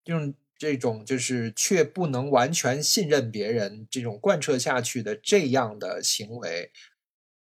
[0.04, 6.70] 这种这种就是却不能完全信任别人，这种贯彻下去的这样的行为，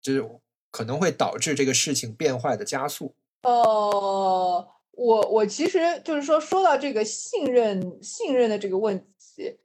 [0.03, 0.23] 就是
[0.71, 3.17] 可能会导致这个事情变坏的加速。
[3.41, 9.57] 呃，我我其实就是说，说到这个信任信任的这个问题，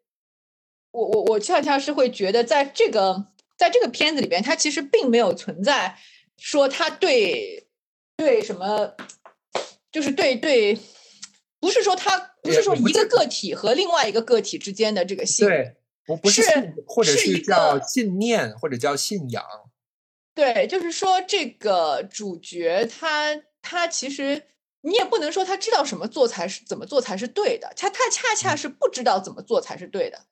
[0.91, 5.97] 我我我恰恰是会觉得，在这个在这个片子里边，它其实并没有存在
[6.37, 7.67] 说他对
[8.15, 8.95] 对什么，
[9.91, 10.79] 就是对对，
[11.61, 19.45] 不是说他不是说一个个体和另外一个个体之间的这个信对，不不是是或者是一叫个信念，或者叫信仰。
[20.33, 24.47] 对，就是说这个主角他他其实
[24.81, 30.25] 你也不能说他知道什么做才是怎么做才是对的，他他恰恰是不知道怎么做才是对的，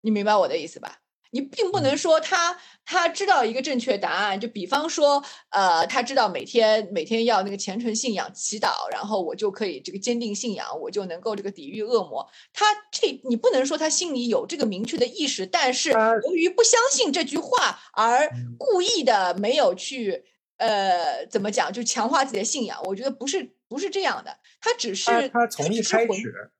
[0.00, 1.00] 你明白我的意思吧？
[1.30, 12.26] 你并不能说他他知道一个正确答案，就比方说，呃，他知道每天每天要那个虔诚信仰祈祷，然后我就可以这个坚定信仰，我就能够这个抵御恶魔。
[12.52, 20.24] 他这你不能说他心里有这个明确的意识，但是由于不相信这句话而嗯故意的没有去
[20.56, 22.80] 呃怎么讲，就强化自己的信仰。
[22.84, 26.50] 我觉得不是不是这样的，他只是他他从一开始，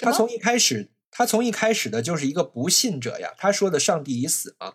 [0.00, 3.34] 他从一开始，他从一开始的就是一个不信者呀。
[3.38, 4.74] 他说的上帝已死嘛，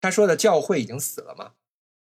[0.00, 1.52] 他说的教会已经死了嘛，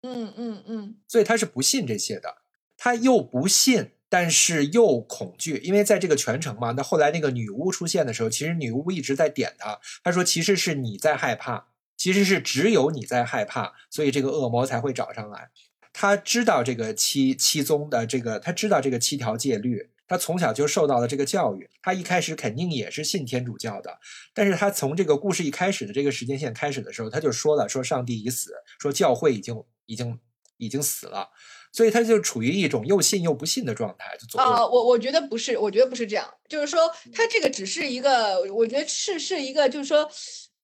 [0.01, 2.37] 嗯嗯嗯所以他是不信这些的。
[2.81, 11.67] 他又不信，但是又恐惧，因为在这个全程嘛，那后来那个女巫出现的时候，其实女巫一直在点他，他说其实是你在害怕，
[11.97, 15.51] 其实是只有你在害怕，所以这个恶魔才会找上来。
[15.91, 21.69] 他知道这个七七宗的这个，他知道这个七条戒律，他从小就受到了这个教育。
[21.81, 23.99] 他一开始肯定也是信天主教的，
[24.33, 30.19] 但是他从这个故事一开始的这个时间线开始的时候，他就说了，说上帝已死，说教会已经已经
[30.57, 31.29] 已经死了，
[31.71, 34.47] 所以他就处于一种又信又不信的状态，就左右。
[34.47, 40.09] 啊，我我觉得不是，我觉得不是这样，就是说他这个只是一个，我觉得是是一个，就是说。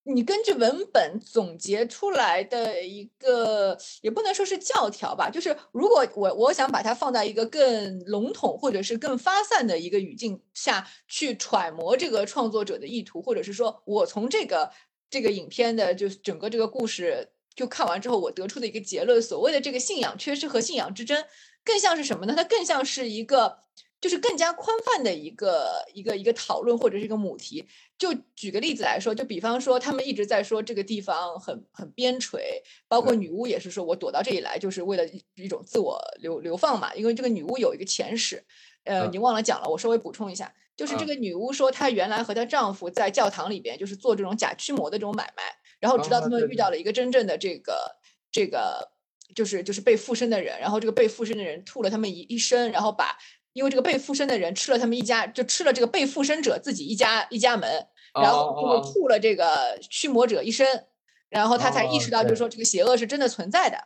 [0.08, 14.70] 你根据文本总结出来的一个，也不能说是教条吧，就是如果我我想把它放在一个更笼统或者是更发散的一个语境下去揣摩这个创作者的意图，或者是说我从这个
[15.10, 21.26] 这个影片的就是整个这个故事就看完之后，我得出的一个结论，所谓的这个信仰缺失和信仰之争，
[21.64, 22.36] 更像是什么呢？
[22.38, 23.58] 它更像是一个。
[24.02, 27.66] 就是更加宽泛的一个一个一个讨论或者是一个母题。
[27.98, 32.40] 就举个例子来说，就比方说他们一直在说这个地方很很边陲，
[32.88, 36.94] 包括女巫也是说我躲到这里来就是为了一一种自我流流放嘛。
[36.94, 38.44] 因为这个女巫有一个前史，
[38.84, 39.12] 呃，嗯。
[39.14, 41.08] 你忘了讲了，我稍微补充一下，就是这嗯。
[41.08, 45.44] 个女巫说她原来和她丈夫在教堂里边就是做这种假驱魔的这种买卖，
[45.80, 47.96] 然后直到他们遇到了一个真正的这个
[48.30, 48.92] 这个
[49.34, 53.18] 就是就是被附身的人，然后这个被附身的人吐了他们一一身，然后把
[53.56, 58.54] 因为这个被附身的人吃了他们一家，就吃了这个被附身者自己一家一家门，然后
[58.84, 60.88] 就吐了这个驱魔者一身，
[61.30, 63.78] 然后他才意哦识到，就是说这个邪恶是真的存在的。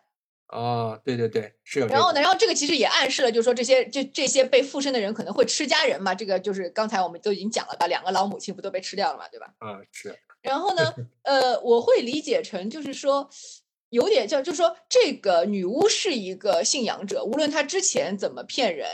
[0.47, 9.53] 哦，对对对，是有这个然后呢，然后这个其实也暗示了，就是说这些这这些被附身的人可能会吃家人嘛，这个就是刚才我们都已经讲了吧，两个老母亲不都被吃掉了嘛，对吧？
[9.59, 10.91] 啊，是然后呢，
[11.21, 13.29] 呃，我会理解成就是说，
[13.89, 18.87] 有点叫，就是说这个女巫是一个信仰者，无论她之前怎么骗人，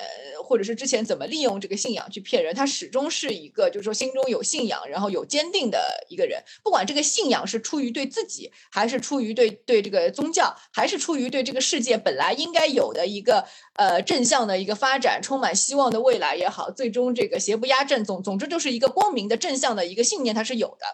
[0.44, 6.42] 或者是之前怎么利用这个信仰去骗人，她始终是一个就是说心中有信仰，然后有坚定的一个人。
[6.64, 20.86] 不管这个信仰是出于对自己，还是出于对对这个宗教，还是出于对这个世界本来应该有的一个呃正向的一个发展，充满希望的未来也好，最终这个邪不压正，总总之就是一个光明的正向的一个信念，它是有的。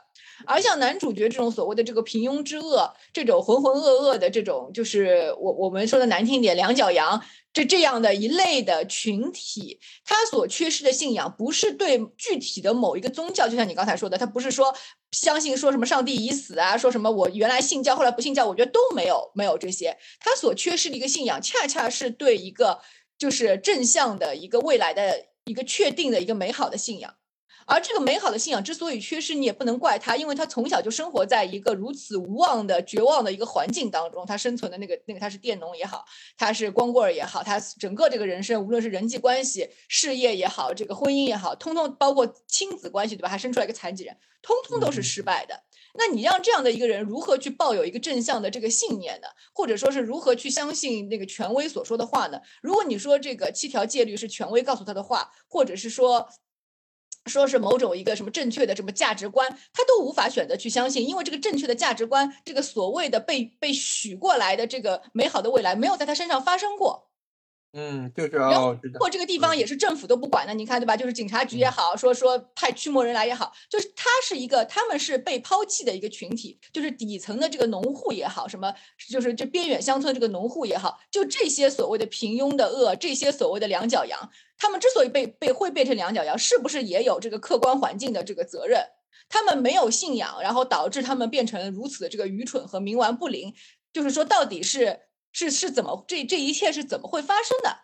[0.46, 7.22] 而像男主角这种所谓的这个平庸之恶，这种浑浑噩噩的这种，就是我我们说的难听点，两脚羊
[7.54, 14.74] 这这样的一类的群体，他所缺失的信仰，不是对具体的某一个宗教，就像你刚才说的，他不是说
[15.12, 22.80] 相信说什么上帝已死啊，说什么我原来信教，后来不信教，我觉得都没有没有这些，他所缺失的一个信仰，恰恰是对一个
[23.18, 27.14] 就是正向的一个未来的一个确定的一个美好的信仰。
[27.72, 34.26] 而这个美好的信仰之所以缺失，你也不能怪他，因为他从小就生活在一个如此无望的、绝望的一个环境当中。
[34.26, 36.04] 他生存的那个那个，他是佃农也好，
[36.38, 43.30] 他是光棍儿也好，他整个这个人生，无论是人际关系、事业也好，这个婚姻也好，通通包括亲子关系，对吧？
[43.30, 45.64] 还生出来一个残疾人，通通都是失败的。
[45.94, 49.30] 那你让这样的一个人如何去抱有一个正向的这个信念呢？
[49.54, 52.42] 或者说是如何去相信那个权威所说的话呢？
[52.62, 56.28] 如果你说这个七条戒律是权威告诉他的话，或者是说。
[57.26, 67.11] 说是某种一个什么正确的什么价值观，他都无法选择去相信，因为这个正确的价值观，这个所谓的被被许过来的这个美好的未来，没有在他身上发生过。
[67.74, 70.98] 嗯，就是哦，知道或这个地方嗯也是政府都不管的，你看对吧？
[70.98, 78.74] 就是警察局也好，说说派驱魔人来也好，就是他是一个他们是被抛弃的一个群体，就是底层的这个农户也好，什么
[79.10, 84.20] 就是这边远乡村这个农户也好，就这些所谓的平庸的恶，这些所谓的两脚羊，
[84.58, 88.84] 他们之所以被被会变成两脚羊，是不是也有这个客观环境的这个责任？
[89.30, 93.54] 他们没有信仰，然后导致他们变成如此的这个愚蠢和冥顽不灵。
[93.94, 95.00] 就是说，到底是
[95.32, 97.78] 是是怎么这这一切是怎么会发生的？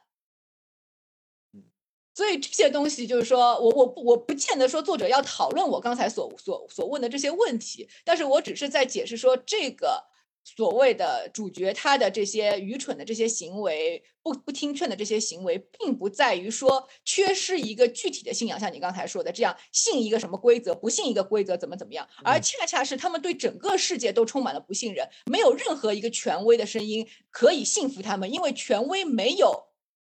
[2.13, 10.06] 所以这些东西就是说我我不我不见得说作者要讨论我刚才所所所问的这些问题，但是我只是在解释说这个
[10.55, 29.65] 所谓的主角他的这些愚蠢的这些行为，不不听劝的这些行为，并不在于说缺失一个具体的信仰，像你刚才说的这样信一个什么规则，不信一个规则怎么怎么样，而嗯恰恰是他们对整个世界都充满了不信任，没有任何一个权威的声音可以信服他们，因为权威没有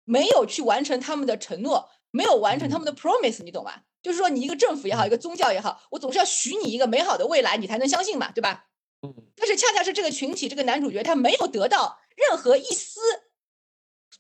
[0.06, 3.84] 没有去完成他们的承诺，没有完成他们的 promise，你懂吧？
[4.02, 8.70] 就是说，你一个政府也好，一个宗教也好，我总是要许你一个美好的未来，你才能相信嘛，对吧？
[9.04, 13.00] 嗯但是恰恰是这个群体，这个男主角他没有得到任何一丝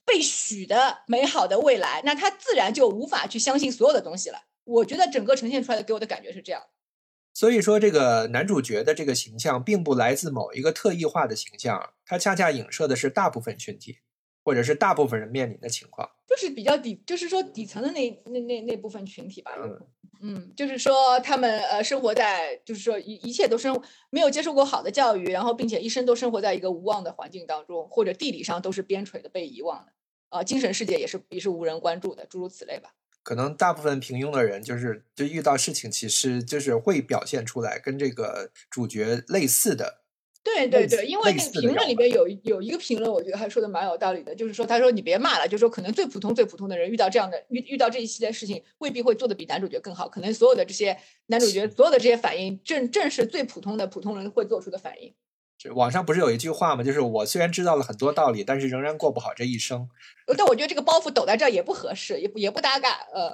[0.03, 4.45] 被许的美好的未来，那他自然就无法去相信所有的东西了。
[4.63, 6.63] 我觉得整个呈现出来的给我的感觉是这样。
[7.33, 13.99] 所以说，这个男主角的这个形象并不来自某一个特异化的形象，它恰恰影射的是大部分群体，
[14.43, 16.09] 或者是大部分人面临的情况。
[16.27, 19.51] 就是比较底，就是说底层的那那那那部分群体吧。
[19.57, 19.79] 嗯
[20.23, 23.81] 嗯，就是说他们呃生活在，就是说一一切都生
[24.11, 29.91] 没有接受过好的教育，然后并且一生都生活在一个无望的环境当中，或者地理上都是边陲的被遗忘的，
[30.29, 32.93] 啊、精神世界也是也是无人关注的，诸如此类吧。
[33.23, 40.00] 可能大部分平庸的人，就是就遇到事情，其实就是会表现出来跟这个主角类似的。
[40.43, 50.97] 对对对，因为那个评论里边有一有一个评论，我觉得还说的蛮有道理的，就是说他说你别骂了，就是说可能最普通最普通的人遇到这样的遇遇到这一系列事情，未必会做的比男主角更好，可能所有的这些
[51.27, 55.13] 男主角所有的这些反应，正正是最普通的普通人会做出的反应。
[55.59, 56.83] 这网上不是有一句话吗？
[56.83, 59.87] 就是我虽然知道了很多道理，但是仍然过不好这一生。
[60.25, 62.89] 呃但我觉得这个包袱抖在这儿也不合适，也不也不搭嘎。
[63.13, 63.31] 呃，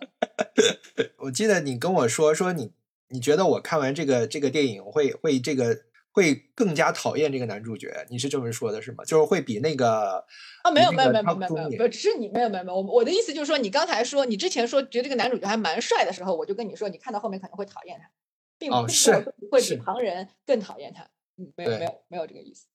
[1.24, 2.72] 我记得你跟我说说你
[3.08, 5.84] 你觉得我看完这个这个电影会会这个
[6.18, 9.04] 会更加讨厌这个男主角，你是这么说的是吗？
[9.06, 10.26] 就是会比那个
[10.64, 18.10] 啊，没有没有没有没有没有只是你没有没有没有，我我的意思就是说，你刚才说你之前说觉得这个男主角还蛮帅的时候，我就跟你说，你看到后面可能会讨厌他，
[18.58, 21.08] 并哦并没有是会比旁人更讨厌他。
[21.38, 22.66] 嗯，没有没有没有这个意思。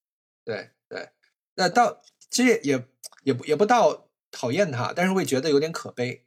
[0.44, 1.08] 对对，
[1.56, 2.00] 那到
[2.30, 2.86] 其实也
[3.24, 6.24] 也不也不到讨厌他，但是会觉得有点可悲，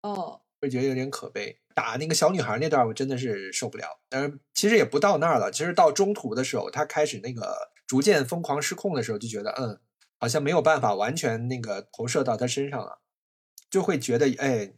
[0.00, 1.58] 哦，会觉得有点可悲。
[1.74, 4.00] 打那个小女孩那段，我真的是受不了。
[4.08, 9.80] 但是其实也不到那儿了，其实到中途的时候，他开始那个逐渐疯狂失控的时候，就觉得嗯，
[10.18, 13.00] 好像没有办法完全那个投射到他身上了，
[13.68, 14.72] 就会觉得哎，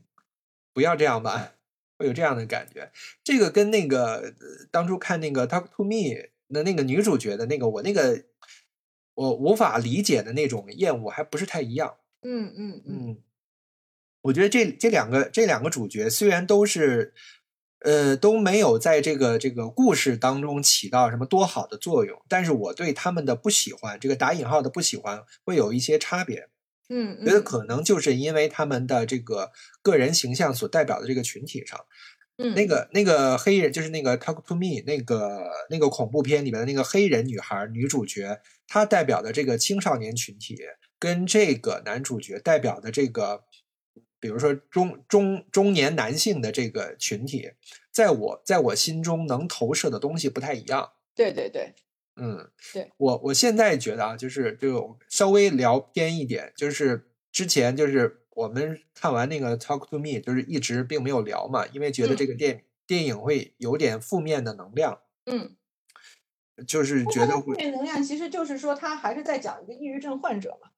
[0.73, 1.53] 不要这样吧，
[1.99, 2.91] 会有这样的感觉。
[3.23, 5.91] 这个跟那个呃当初看那个《Talk to Me》
[6.49, 8.25] 的那个女主角的那个我那个
[9.15, 11.97] 我无法理解的那种厌恶还不是太一样。
[12.23, 13.23] 嗯嗯嗯，嗯，
[14.27, 17.15] 我觉得这这两个这两个主角虽然都是，
[17.85, 26.49] 呃，都没有在这个这个故事当中起到什么多好的作用，但是我对他们的不喜欢，这个打引号的不喜欢，会有一些差别。
[26.89, 29.51] 嗯觉得嗯可能就是因为他们的这个
[29.83, 31.79] 个人形象所代表的这个群体上，
[32.39, 40.57] 嗯，那个那个黑人就是那个《Talk to Me》那个那个恐怖片里面的那个黑人女孩女主角，她代表的这个青少年群体，
[40.99, 43.43] 跟这个男主角代表的这个，
[44.27, 47.53] 比如说中中中年男性的这个群体，
[47.93, 50.95] 在我在我心中能投射的东西不太一样。
[51.15, 51.73] 对对对，
[52.17, 65.55] 嗯，对我我现在觉得啊，就是就稍微聊偏一点，就是之前就是我们看完那个《Talk to Me》，就是一直并没有聊嘛，因为觉得嗯这个电、电影会有点负面的能量，嗯，
[66.67, 70.71] 就是觉得负会面能量其实就是说他还是在讲一个抑郁症患者嘛。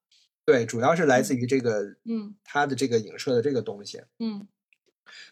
[0.48, 4.00] 对，主要是来自于这个嗯他的这个影射的这个东西。
[4.18, 4.48] 嗯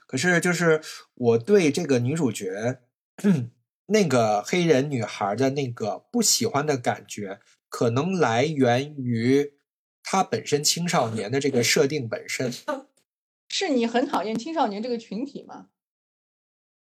[0.06, 0.82] 可是就是
[1.14, 2.82] 我对这个女主角，
[3.88, 7.40] 那个黑人女孩的那个不喜欢的感觉，
[7.70, 9.54] 可能来源于
[10.02, 12.52] 她本身青少年的这个设定本身，
[13.48, 15.68] 是你很讨厌青少年这个群体吗？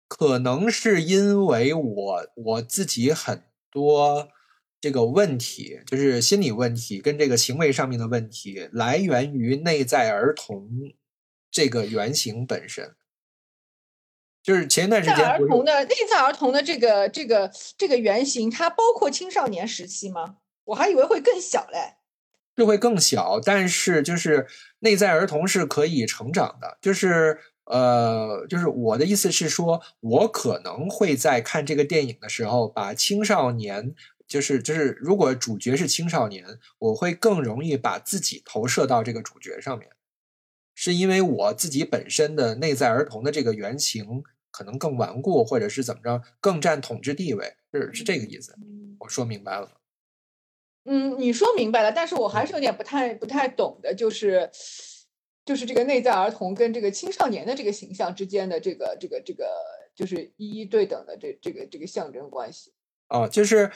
[0.09, 4.29] 可能是因为我我自己很多
[4.85, 10.69] 这个问题，就是心理问题跟这个行为上面的问题，来源于内在儿童
[11.49, 12.93] 这个原型本身。
[14.43, 20.35] 就是前一段时间儿童的内在儿童的这个这个这个原型，它包括青少年时期吗？
[20.65, 21.95] 我还以为会更小嘞。
[22.55, 24.45] 就会更小，但是就是
[24.81, 33.95] 内在儿童是可以成长的，就是呃，就是我的意思是说，我可能会在看这个电影的时候，把青少年，
[34.27, 39.89] 就是就是如果主角是青少年，我会更容易把自己投射到这个主角上面，
[40.73, 48.55] 是因为我自己本身的内在儿童的这个原型可能更顽固，或者是怎么着，更占统治地位，是是这个意思。
[48.99, 49.81] 我说明白了。
[50.85, 54.49] 嗯，你说明白了，但是我还是有点不太不太懂的，就是
[55.43, 59.47] 就是这个内在儿童跟这个青少年的这个形象之间的这个这个这个
[59.95, 62.71] 就是一一对等的这这个这个象征关系。
[63.09, 63.71] 哦，就是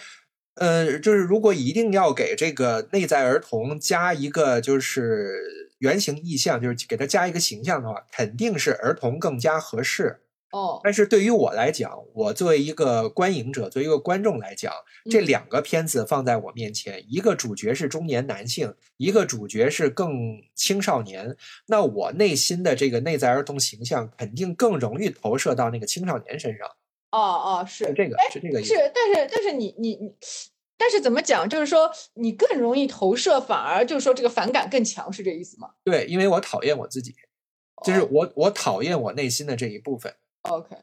[0.60, 5.34] 呃，就是如果一定要给这个内在儿童加一个就是
[5.80, 10.20] 原型意象，就是给他加一个形象的话，肯定是儿童更加合适。
[10.52, 14.74] 哦，但是对于我来讲，我作为一个观影者，作为一个观众来讲，
[15.10, 21.38] 这嗯两个片子放在我面前，一个主角是中年男性，一个主角是更青少年，
[21.68, 26.68] 那我内心的这个内在儿童形象肯定更容易投射到那个青少年身上，
[27.12, 28.74] 哦哦，是是这个，是这个意思。
[28.74, 30.16] 是，但是但是你你你，
[30.78, 31.48] 但是怎么讲？
[31.50, 37.16] 就是说你更容易投射，反而就是说这个反感更强，是这意思吗对，因为我讨厌我自己，
[37.84, 40.16] 就是哦我我讨厌我内心的这一部分。
[40.44, 40.76] OK，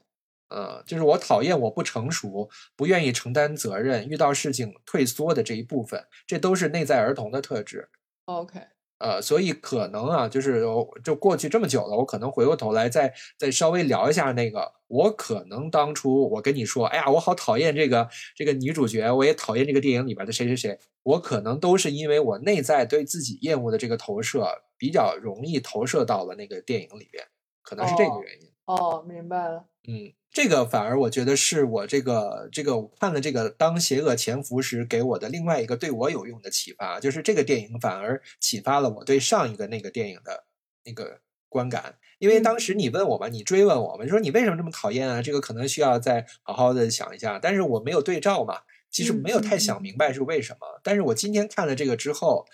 [0.48, 7.88] 嗯，就是我讨厌我不成熟、不愿意承担责任、遇到事情退缩的这一部分，这都是内在儿童的特质。
[8.26, 8.60] OK，
[8.98, 10.64] 呃，所以可能啊，就是
[11.04, 24.46] 就过去这么久了，我可能回过头来再再稍微聊一下那个，我可能当初我跟你说，哎呀，我好讨厌这个这个女主角，我也讨厌这个电影里边的谁谁谁，我可能都是因为我内在对自己厌恶的这个投射，
[24.78, 27.22] 比较容易投射到了那个电影里边，
[27.62, 28.45] 可能是这个哦原因。
[28.66, 29.64] 哦，明白了。
[29.88, 40.44] 嗯，这个反而我觉得是我这个这个我看了这个《当邪恶潜伏时》给我的另外一个对我有用的启发，就是这个电影反而启发了我对上一个那个电影的
[40.84, 41.98] 那个观感。
[42.18, 45.22] 因为当时你问我嘛，你追问我嘛，你说你为什么这么讨厌啊？
[45.22, 47.38] 这个可能需要再好好的想一下。
[47.38, 50.80] 但是我没有对照嘛，其实没有太想明白是为什么。
[50.82, 52.46] 但是我今天看了这个之后，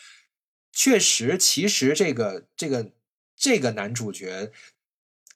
[0.73, 2.91] 确实，其实这个这个
[3.37, 4.51] 这个男主角，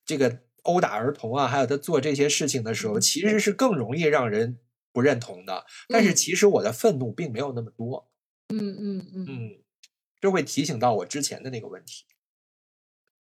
[0.04, 4.58] 这个殴打儿童啊，还有他做这些事情的时候，其实是更容易让人
[4.92, 5.64] 不认同的。
[5.88, 8.10] 但是嗯其实我的愤怒并没有那么多，
[8.48, 9.64] 嗯嗯嗯，嗯，
[10.20, 12.04] 这会提醒到我之前的那个问题。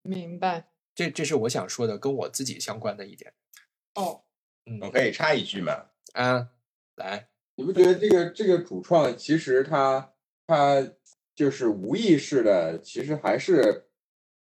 [0.02, 0.70] 明白。
[0.94, 3.34] 这这是我想说的，跟我自己相关的一点。
[3.96, 4.24] 哦，
[4.66, 5.88] 嗯我可以插一句吗？
[6.14, 6.50] 啊，
[6.96, 10.14] 来，你不觉得这个这个主创其实他
[10.48, 10.88] 他
[11.36, 13.90] 就是无意识的，其实还是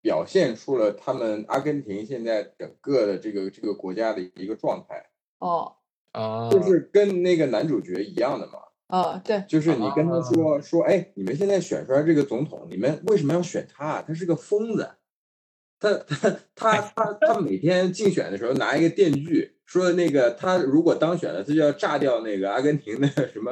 [0.01, 5.09] 表现出了他们阿根廷现在整个的这个这个国家的一个状态，
[5.39, 5.73] 哦，
[6.11, 8.53] 啊，就是跟那个男主角一样的嘛。
[8.87, 14.01] 哦，对，就是你跟他说说，哎，你们现在选出来这个总统，你们为什么要选他？
[14.01, 14.89] 他是个疯子。
[15.79, 23.51] 他他他他他每天竞选的时候拿一个电锯，说那个他如果当选了，他就要炸掉那个阿根廷的什么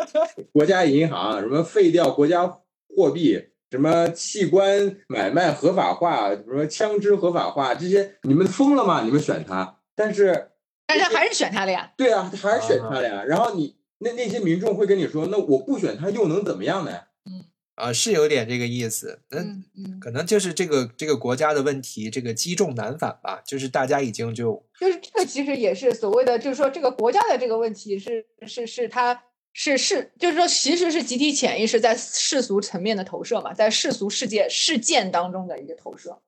[0.52, 2.46] 国家银行，什么废掉国家
[2.88, 3.44] 货币，
[3.76, 9.02] 什么器官买卖合法化，什么枪支合法化，这些你们疯了吗？
[9.04, 9.78] 你们选他？
[9.94, 10.50] 但是
[10.86, 11.92] 但是还是选他了呀。
[11.96, 13.22] 对啊，他还是选他了呀。
[13.24, 16.92] 然后你那那些民众会跟你说，那我不选他又能怎么样呢？
[17.26, 17.44] 嗯
[17.74, 19.20] 啊，是有点这个意思。
[19.28, 23.42] 那嗯嗯，可能就是这个这个国家的问题，这个积重难返吧。
[23.46, 29.22] 就是大家已经就就是这个其实也是所谓的，就是说这个国家的这个问题是是是它
[29.58, 36.20] 是是，就是说其实是集体潜意识在世俗层面的投射嘛，在世俗世界事件当中的一个投射。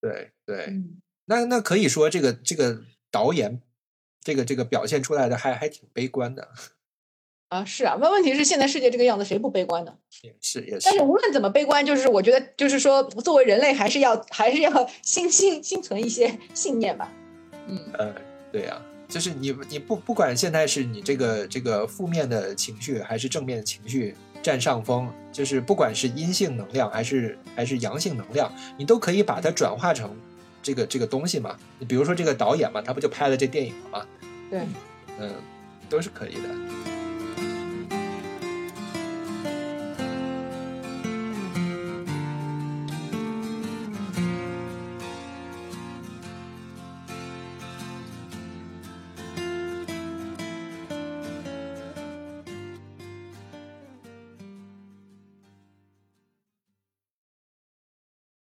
[0.00, 3.60] 对对，嗯，那那可以说这个这个导演
[4.22, 6.48] 这个这个表现出来的还还挺悲观的，
[7.52, 9.94] 啊是啊，那问题是现在世界这个样子，谁不悲观呢？
[10.22, 14.70] 也是也是但是无论怎么悲观，就是我觉得就是说，作为人类还是要还是要
[15.04, 17.12] 心心心存一些信念吧。
[17.68, 18.14] 嗯呃，
[18.50, 18.82] 对呀、
[19.12, 30.16] 就是你你不不管现在是你这个这个负面的情绪还是正面的情绪占上风，就是不管是阴性能量还是还是阳性能量，你都可以把它转化成
[30.62, 31.58] 这个这个东西嘛。
[31.78, 34.06] 你比如说这个导演嘛，他不就拍了这电影了吗？
[34.48, 34.60] 对，
[35.18, 35.30] 嗯，
[35.90, 37.01] 都是可以的。